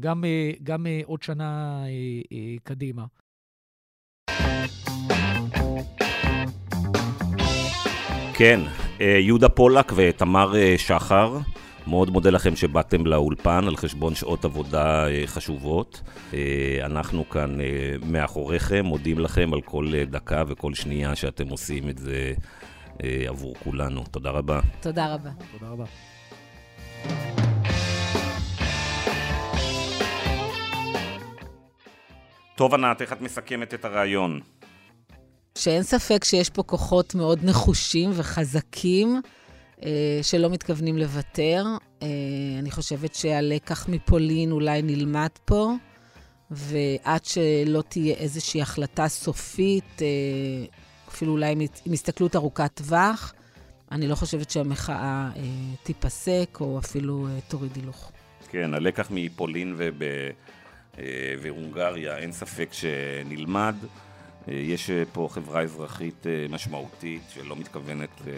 [0.00, 1.82] גם, אה, גם אה, עוד שנה
[2.32, 3.04] אה, קדימה.
[8.34, 8.60] כן,
[9.00, 11.38] יהודה פולק ותמר שחר,
[11.86, 16.02] מאוד מודה לכם שבאתם לאולפן על חשבון שעות עבודה חשובות.
[16.84, 17.58] אנחנו כאן
[18.06, 22.34] מאחוריכם, מודים לכם על כל דקה וכל שנייה שאתם עושים את זה
[23.02, 24.04] עבור כולנו.
[24.10, 24.60] תודה רבה.
[24.80, 25.30] תודה רבה.
[25.52, 25.84] תודה רבה.
[32.56, 34.40] טוב, ענת, איך את מסכמת את הרעיון?
[35.58, 39.20] שאין ספק שיש פה כוחות מאוד נחושים וחזקים
[39.82, 41.64] אה, שלא מתכוונים לוותר.
[42.02, 42.08] אה,
[42.58, 45.72] אני חושבת שהלקח מפולין אולי נלמד פה,
[46.50, 50.06] ועד שלא תהיה איזושהי החלטה סופית, אה,
[51.14, 51.54] אפילו אולי
[51.84, 53.34] עם הסתכלות ארוכת טווח.
[53.92, 55.42] אני לא חושבת שהמחאה אה,
[55.82, 58.12] תיפסק, או אפילו אה, תוריד הילוך.
[58.48, 61.04] כן, הלקח מפולין וב, אה,
[61.42, 63.74] והונגריה, אין ספק שנלמד.
[64.48, 68.32] אה, יש אה, פה חברה אזרחית אה, משמעותית שלא מתכוונת אה,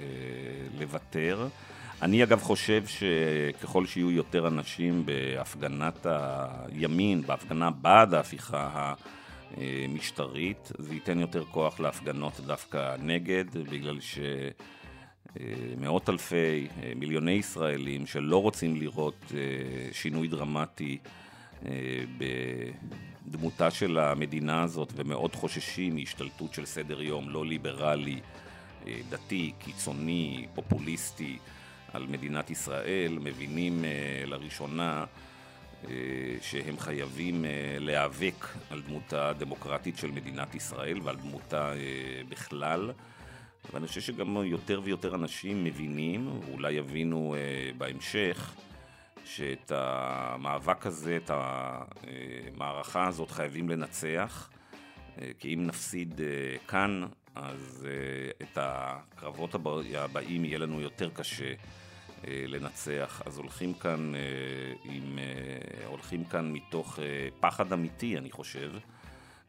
[0.00, 0.04] אה,
[0.80, 1.48] לוותר.
[2.02, 8.94] אני אגב חושב שככל שיהיו יותר אנשים בהפגנת הימין, בהפגנה בעד ההפיכה
[9.88, 13.98] משטרית, זה ייתן יותר כוח להפגנות דווקא נגד, בגלל
[15.76, 19.38] שמאות אלפי, מיליוני ישראלים שלא רוצים לראות אה,
[19.92, 20.98] שינוי דרמטי
[21.66, 21.72] אה,
[23.26, 28.20] בדמותה של המדינה הזאת ומאוד חוששים מהשתלטות של סדר יום לא ליברלי,
[28.86, 31.38] אה, דתי, קיצוני, פופוליסטי
[31.92, 33.84] על מדינת ישראל, מבינים
[34.26, 35.04] לראשונה אה,
[36.40, 41.76] שהם חייבים אה, להיאבק על דמותה הדמוקרטית של מדינת ישראל ועל דמותה אה,
[42.28, 42.92] בכלל.
[43.72, 47.34] ואני חושב שגם יותר ויותר אנשים מבינים, ואולי יבינו
[47.78, 48.54] בהמשך,
[49.24, 54.50] שאת המאבק הזה, את המערכה הזאת חייבים לנצח,
[55.38, 56.20] כי אם נפסיד
[56.68, 57.86] כאן, אז
[58.42, 59.54] את הקרבות
[59.94, 61.54] הבאים יהיה לנו יותר קשה אה,
[62.28, 64.20] לנצח, אז הולכים כאן, אה,
[64.84, 66.98] עם, אה, הולכים כאן מתוך
[67.40, 68.72] פחד אמיתי, אני חושב.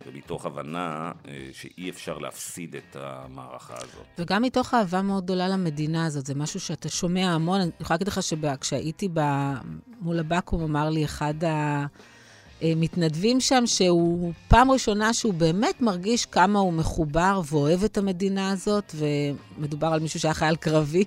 [0.07, 1.11] ומתוך הבנה
[1.51, 4.05] שאי אפשר להפסיד את המערכה הזאת.
[4.17, 7.61] וגם מתוך אהבה מאוד גדולה למדינה הזאת, זה משהו שאתה שומע המון.
[7.61, 9.09] אני יכולה להגיד לך שכשהייתי
[10.01, 11.33] מול הבקו"ם, אמר לי אחד
[12.63, 18.51] אה, מתנדבים שם, שהוא פעם ראשונה שהוא באמת מרגיש כמה הוא מחובר ואוהב את המדינה
[18.51, 21.03] הזאת, ומדובר על מישהו שהיה חייל קרבי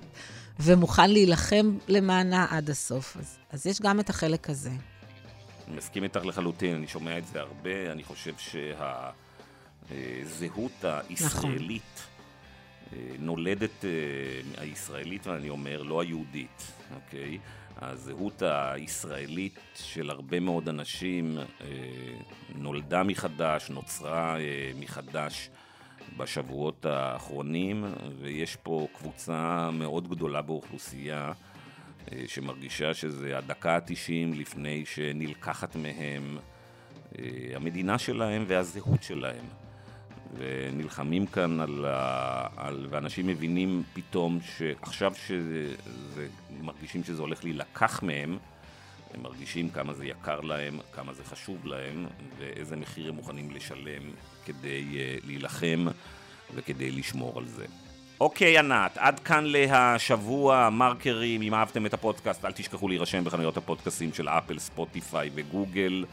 [0.59, 3.17] ומוכן להילחם למענה עד הסוף.
[3.17, 4.71] אז, אז יש גם את החלק הזה.
[5.67, 8.33] אני מסכים איתך לחלוטין, אני שומע את זה הרבה, אני חושב
[9.89, 12.11] שהזהות הישראלית נכון.
[13.19, 13.85] נולדת
[14.57, 17.39] הישראלית, ואני אומר, לא היהודית, אוקיי?
[17.77, 21.37] הזהות הישראלית של הרבה מאוד אנשים
[22.55, 24.37] נולדה מחדש, נוצרה
[24.79, 25.49] מחדש
[26.17, 27.85] בשבועות האחרונים,
[28.21, 31.31] ויש פה קבוצה מאוד גדולה באוכלוסייה
[32.11, 36.37] אה, שמרגישה שזה הדקה התשעים לפני שנלקחת מהם
[37.19, 37.25] אה,
[37.55, 39.45] המדינה שלהם והזהות שלהם.
[40.37, 42.47] ונלחמים כאן על, ה...
[42.57, 42.87] על...
[42.89, 45.13] ואנשים מבינים פתאום שעכשיו
[46.59, 48.37] שמרגישים שזה הולך להילקח מהם,
[49.15, 52.05] הם מרגישים כמה זה יקר להם, כמה זה חשוב להם,
[52.37, 54.03] ואיזה מחיר הם מוכנים לשלם
[54.45, 55.85] כדי uh, להילחם
[56.55, 57.65] וכדי לשמור על זה.
[58.19, 64.13] אוקיי, ענת, עד כאן להשבוע, מרקרים, אם אהבתם את הפודקאסט, אל תשכחו להירשם בחנויות הפודקאסים
[64.13, 66.05] של אפל, ספוטיפיי וגוגל,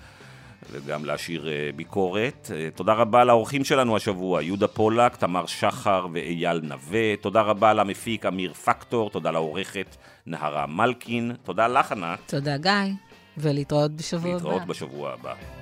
[0.70, 2.50] וגם להשאיר uh, ביקורת.
[2.50, 7.16] Uh, תודה רבה לאורחים שלנו השבוע, יהודה פולק, תמר שחר ואייל נווה.
[7.20, 9.96] תודה רבה למפיק אמיר פקטור, תודה לעורכת
[10.26, 11.32] נהרה מלקין.
[11.42, 12.18] תודה לך, ענת.
[12.26, 12.72] תודה, גיא,
[13.38, 14.34] ולהתראות בשבוע הבא.
[14.34, 15.61] להתראות בשבוע הבא.